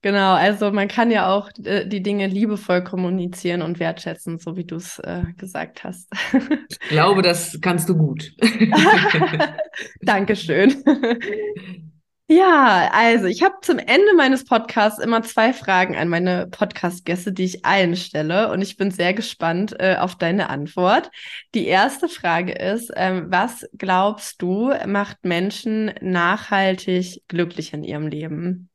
Genau, 0.00 0.32
also 0.32 0.70
man 0.70 0.88
kann 0.88 1.10
ja 1.10 1.30
auch 1.30 1.50
äh, 1.62 1.86
die 1.86 2.02
Dinge 2.02 2.26
liebevoll 2.26 2.82
kommunizieren 2.82 3.60
und 3.60 3.80
wertschätzen, 3.80 4.38
so 4.38 4.56
wie 4.56 4.64
du 4.64 4.76
es 4.76 4.98
äh, 5.00 5.24
gesagt 5.36 5.84
hast. 5.84 6.10
ich 6.70 6.88
glaube, 6.88 7.20
das 7.20 7.58
kannst 7.60 7.86
du 7.90 7.98
gut. 7.98 8.32
Dankeschön. 10.00 10.82
Ja, 12.26 12.90
also 12.92 13.26
ich 13.26 13.42
habe 13.42 13.56
zum 13.60 13.78
Ende 13.78 14.14
meines 14.16 14.46
Podcasts 14.46 14.98
immer 14.98 15.22
zwei 15.22 15.52
Fragen 15.52 15.94
an 15.94 16.08
meine 16.08 16.46
Podcast-Gäste, 16.46 17.34
die 17.34 17.44
ich 17.44 17.66
allen 17.66 17.96
stelle. 17.96 18.50
Und 18.50 18.62
ich 18.62 18.78
bin 18.78 18.90
sehr 18.90 19.12
gespannt 19.12 19.76
äh, 19.78 19.96
auf 19.98 20.16
deine 20.16 20.48
Antwort. 20.48 21.10
Die 21.54 21.66
erste 21.66 22.08
Frage 22.08 22.52
ist, 22.52 22.90
ähm, 22.96 23.26
was 23.28 23.68
glaubst 23.76 24.40
du, 24.40 24.72
macht 24.86 25.18
Menschen 25.24 25.92
nachhaltig 26.00 27.22
glücklich 27.28 27.74
in 27.74 27.84
ihrem 27.84 28.06
Leben? 28.06 28.70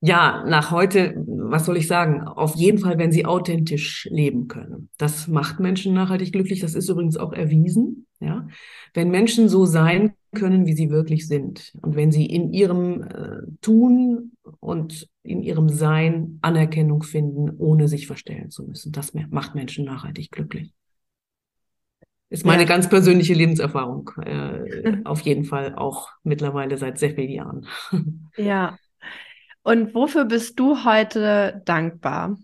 Ja, 0.00 0.42
nach 0.48 0.70
heute, 0.70 1.14
was 1.26 1.66
soll 1.66 1.76
ich 1.76 1.86
sagen? 1.86 2.22
Auf 2.22 2.56
jeden 2.56 2.78
Fall, 2.78 2.96
wenn 2.96 3.12
sie 3.12 3.26
authentisch 3.26 4.08
leben 4.10 4.48
können. 4.48 4.88
Das 4.96 5.28
macht 5.28 5.60
Menschen 5.60 5.92
nachhaltig 5.92 6.32
glücklich. 6.32 6.60
Das 6.60 6.74
ist 6.74 6.88
übrigens 6.88 7.18
auch 7.18 7.34
erwiesen. 7.34 8.06
Ja, 8.22 8.46
wenn 8.94 9.10
Menschen 9.10 9.48
so 9.48 9.64
sein 9.64 10.14
können, 10.34 10.66
wie 10.66 10.74
sie 10.74 10.90
wirklich 10.90 11.28
sind. 11.28 11.72
Und 11.82 11.96
wenn 11.96 12.10
sie 12.10 12.26
in 12.26 12.52
ihrem 12.52 13.02
äh, 13.02 13.42
Tun 13.60 14.32
und 14.60 15.08
in 15.22 15.42
ihrem 15.42 15.68
Sein 15.68 16.38
Anerkennung 16.42 17.02
finden, 17.02 17.50
ohne 17.58 17.88
sich 17.88 18.06
verstellen 18.06 18.50
zu 18.50 18.64
müssen. 18.64 18.92
Das 18.92 19.12
macht 19.30 19.54
Menschen 19.54 19.84
nachhaltig 19.84 20.30
glücklich. 20.30 20.72
Ist 22.30 22.46
meine 22.46 22.62
ja. 22.62 22.68
ganz 22.68 22.88
persönliche 22.88 23.34
Lebenserfahrung. 23.34 24.10
Äh, 24.24 25.02
auf 25.04 25.20
jeden 25.20 25.44
Fall 25.44 25.74
auch 25.74 26.08
mittlerweile 26.22 26.78
seit 26.78 26.98
sehr 26.98 27.14
vielen 27.14 27.30
Jahren. 27.30 27.66
Ja. 28.36 28.78
Und 29.62 29.94
wofür 29.94 30.24
bist 30.24 30.58
du 30.58 30.84
heute 30.84 31.62
dankbar? 31.66 32.38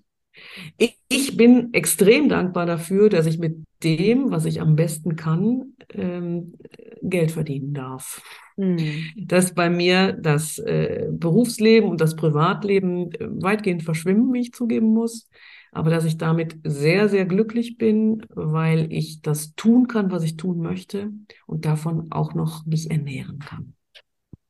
Ich 1.08 1.36
bin 1.36 1.72
extrem 1.72 2.28
dankbar 2.28 2.66
dafür, 2.66 3.08
dass 3.08 3.26
ich 3.26 3.38
mit 3.38 3.64
dem, 3.82 4.30
was 4.30 4.44
ich 4.44 4.60
am 4.60 4.76
besten 4.76 5.16
kann, 5.16 5.74
ähm, 5.90 6.54
Geld 7.02 7.30
verdienen 7.30 7.74
darf. 7.74 8.22
Mhm. 8.56 9.04
Dass 9.16 9.54
bei 9.54 9.70
mir 9.70 10.12
das 10.12 10.58
äh, 10.58 11.06
Berufsleben 11.10 11.88
und 11.88 12.00
das 12.00 12.16
Privatleben 12.16 13.12
äh, 13.12 13.28
weitgehend 13.42 13.82
verschwimmen, 13.84 14.32
wie 14.32 14.40
ich 14.40 14.52
zugeben 14.52 14.92
muss. 14.92 15.28
Aber 15.70 15.90
dass 15.90 16.04
ich 16.04 16.16
damit 16.16 16.56
sehr, 16.64 17.08
sehr 17.08 17.24
glücklich 17.24 17.78
bin, 17.78 18.24
weil 18.30 18.92
ich 18.92 19.20
das 19.22 19.54
tun 19.54 19.86
kann, 19.86 20.10
was 20.10 20.24
ich 20.24 20.36
tun 20.36 20.58
möchte 20.58 21.10
und 21.46 21.64
davon 21.66 22.10
auch 22.10 22.34
noch 22.34 22.64
mich 22.66 22.90
ernähren 22.90 23.38
kann. 23.38 23.74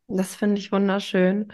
Das 0.07 0.35
finde 0.35 0.59
ich 0.59 0.73
wunderschön. 0.73 1.53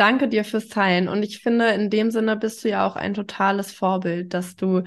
Danke 0.00 0.28
dir 0.28 0.44
fürs 0.46 0.68
Teilen. 0.68 1.08
Und 1.08 1.22
ich 1.22 1.40
finde, 1.42 1.68
in 1.72 1.90
dem 1.90 2.10
Sinne 2.10 2.34
bist 2.34 2.64
du 2.64 2.70
ja 2.70 2.86
auch 2.86 2.96
ein 2.96 3.12
totales 3.12 3.70
Vorbild, 3.70 4.32
dass 4.32 4.56
du 4.56 4.82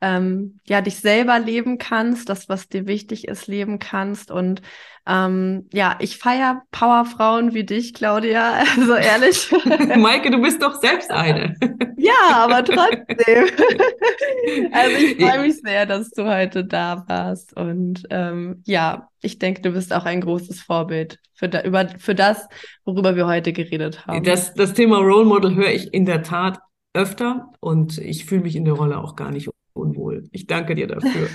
ähm, 0.00 0.60
ja 0.66 0.80
dich 0.80 0.96
selber 0.96 1.38
leben 1.38 1.78
kannst, 1.78 2.28
das, 2.28 2.48
was 2.48 2.68
dir 2.68 2.86
wichtig 2.86 3.26
ist, 3.28 3.46
leben 3.46 3.78
kannst. 3.78 4.30
Und 4.30 4.62
ähm, 5.08 5.68
ja, 5.72 5.96
ich 6.00 6.18
feiere 6.18 6.62
Powerfrauen 6.70 7.54
wie 7.54 7.64
dich, 7.64 7.94
Claudia. 7.94 8.62
Also 8.78 8.94
ehrlich. 8.94 9.50
Maike, 9.96 10.30
du 10.30 10.40
bist 10.40 10.62
doch 10.62 10.74
selbst 10.80 11.10
eine. 11.10 11.56
ja, 11.96 12.12
aber 12.32 12.64
trotzdem. 12.64 13.46
also 14.72 14.96
ich 14.96 15.16
freue 15.16 15.40
mich 15.40 15.60
sehr, 15.60 15.86
dass 15.86 16.10
du 16.10 16.24
heute 16.24 16.64
da 16.64 17.04
warst. 17.08 17.56
Und 17.56 18.04
ähm, 18.10 18.62
ja, 18.66 19.08
ich 19.20 19.38
denke, 19.38 19.62
du 19.62 19.72
bist 19.72 19.92
auch 19.92 20.04
ein 20.04 20.20
großes 20.20 20.60
Vorbild 20.60 21.18
für, 21.34 21.48
da, 21.48 21.62
über, 21.62 21.88
für 21.98 22.14
das, 22.14 22.46
worüber 22.84 23.16
wir 23.16 23.26
heute 23.26 23.52
geredet 23.52 24.06
haben. 24.06 24.22
Das, 24.24 24.54
das 24.54 24.74
Thema 24.74 24.98
Role 24.98 25.24
Model 25.24 25.54
höre 25.54 25.70
ich 25.70 25.92
in 25.92 26.04
der 26.04 26.22
Tat 26.22 26.60
öfter 26.94 27.52
und 27.60 27.98
ich 27.98 28.26
fühle 28.26 28.42
mich 28.42 28.56
in 28.56 28.64
der 28.64 28.74
Rolle 28.74 28.98
auch 28.98 29.16
gar 29.16 29.30
nicht 29.30 29.48
unwohl. 29.78 30.28
Ich 30.32 30.46
danke 30.46 30.74
dir 30.74 30.86
dafür. 30.86 31.28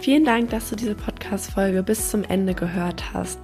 Vielen 0.00 0.24
Dank, 0.24 0.48
dass 0.48 0.70
du 0.70 0.76
diese 0.76 0.94
Podcast-Folge 0.94 1.82
bis 1.82 2.08
zum 2.08 2.24
Ende 2.24 2.54
gehört 2.54 3.12
hast. 3.12 3.38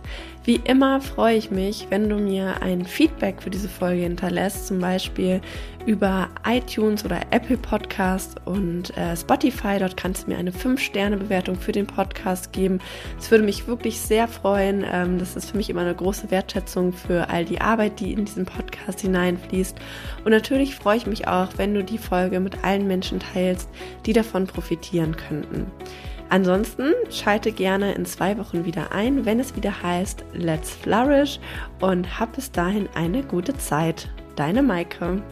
Wie 0.44 0.56
immer 0.64 1.02
freue 1.02 1.36
ich 1.36 1.50
mich, 1.50 1.88
wenn 1.90 2.08
du 2.08 2.16
mir 2.16 2.62
ein 2.62 2.86
Feedback 2.86 3.42
für 3.42 3.50
diese 3.50 3.68
Folge 3.68 4.04
hinterlässt, 4.04 4.66
zum 4.66 4.78
Beispiel 4.78 5.42
über 5.84 6.30
iTunes 6.46 7.04
oder 7.04 7.20
Apple 7.30 7.58
Podcast 7.58 8.40
und 8.46 8.96
äh, 8.96 9.14
Spotify. 9.14 9.78
Dort 9.78 9.98
kannst 9.98 10.24
du 10.24 10.30
mir 10.30 10.38
eine 10.38 10.50
5-Sterne-Bewertung 10.50 11.56
für 11.56 11.72
den 11.72 11.86
Podcast 11.86 12.54
geben. 12.54 12.78
Es 13.18 13.30
würde 13.30 13.44
mich 13.44 13.66
wirklich 13.66 14.00
sehr 14.00 14.26
freuen. 14.26 14.82
Ähm, 14.90 15.18
das 15.18 15.36
ist 15.36 15.50
für 15.50 15.58
mich 15.58 15.68
immer 15.68 15.82
eine 15.82 15.94
große 15.94 16.30
Wertschätzung 16.30 16.94
für 16.94 17.28
all 17.28 17.44
die 17.44 17.60
Arbeit, 17.60 18.00
die 18.00 18.14
in 18.14 18.24
diesen 18.24 18.46
Podcast 18.46 19.02
hineinfließt. 19.02 19.76
Und 20.24 20.30
natürlich 20.30 20.74
freue 20.74 20.96
ich 20.96 21.06
mich 21.06 21.28
auch, 21.28 21.50
wenn 21.58 21.74
du 21.74 21.84
die 21.84 21.98
Folge 21.98 22.40
mit 22.40 22.64
allen 22.64 22.86
Menschen 22.86 23.20
teilst, 23.20 23.68
die 24.06 24.14
davon 24.14 24.46
profitieren 24.46 25.16
könnten. 25.16 25.66
Ansonsten 26.28 26.92
schalte 27.10 27.52
gerne 27.52 27.94
in 27.94 28.04
zwei 28.04 28.36
Wochen 28.38 28.64
wieder 28.64 28.92
ein, 28.92 29.24
wenn 29.24 29.38
es 29.38 29.54
wieder 29.54 29.82
heißt 29.82 30.24
Let's 30.32 30.70
Flourish 30.70 31.38
und 31.80 32.18
hab 32.18 32.34
bis 32.34 32.50
dahin 32.50 32.88
eine 32.94 33.22
gute 33.22 33.56
Zeit. 33.56 34.08
Deine 34.34 34.62
Maike. 34.62 35.22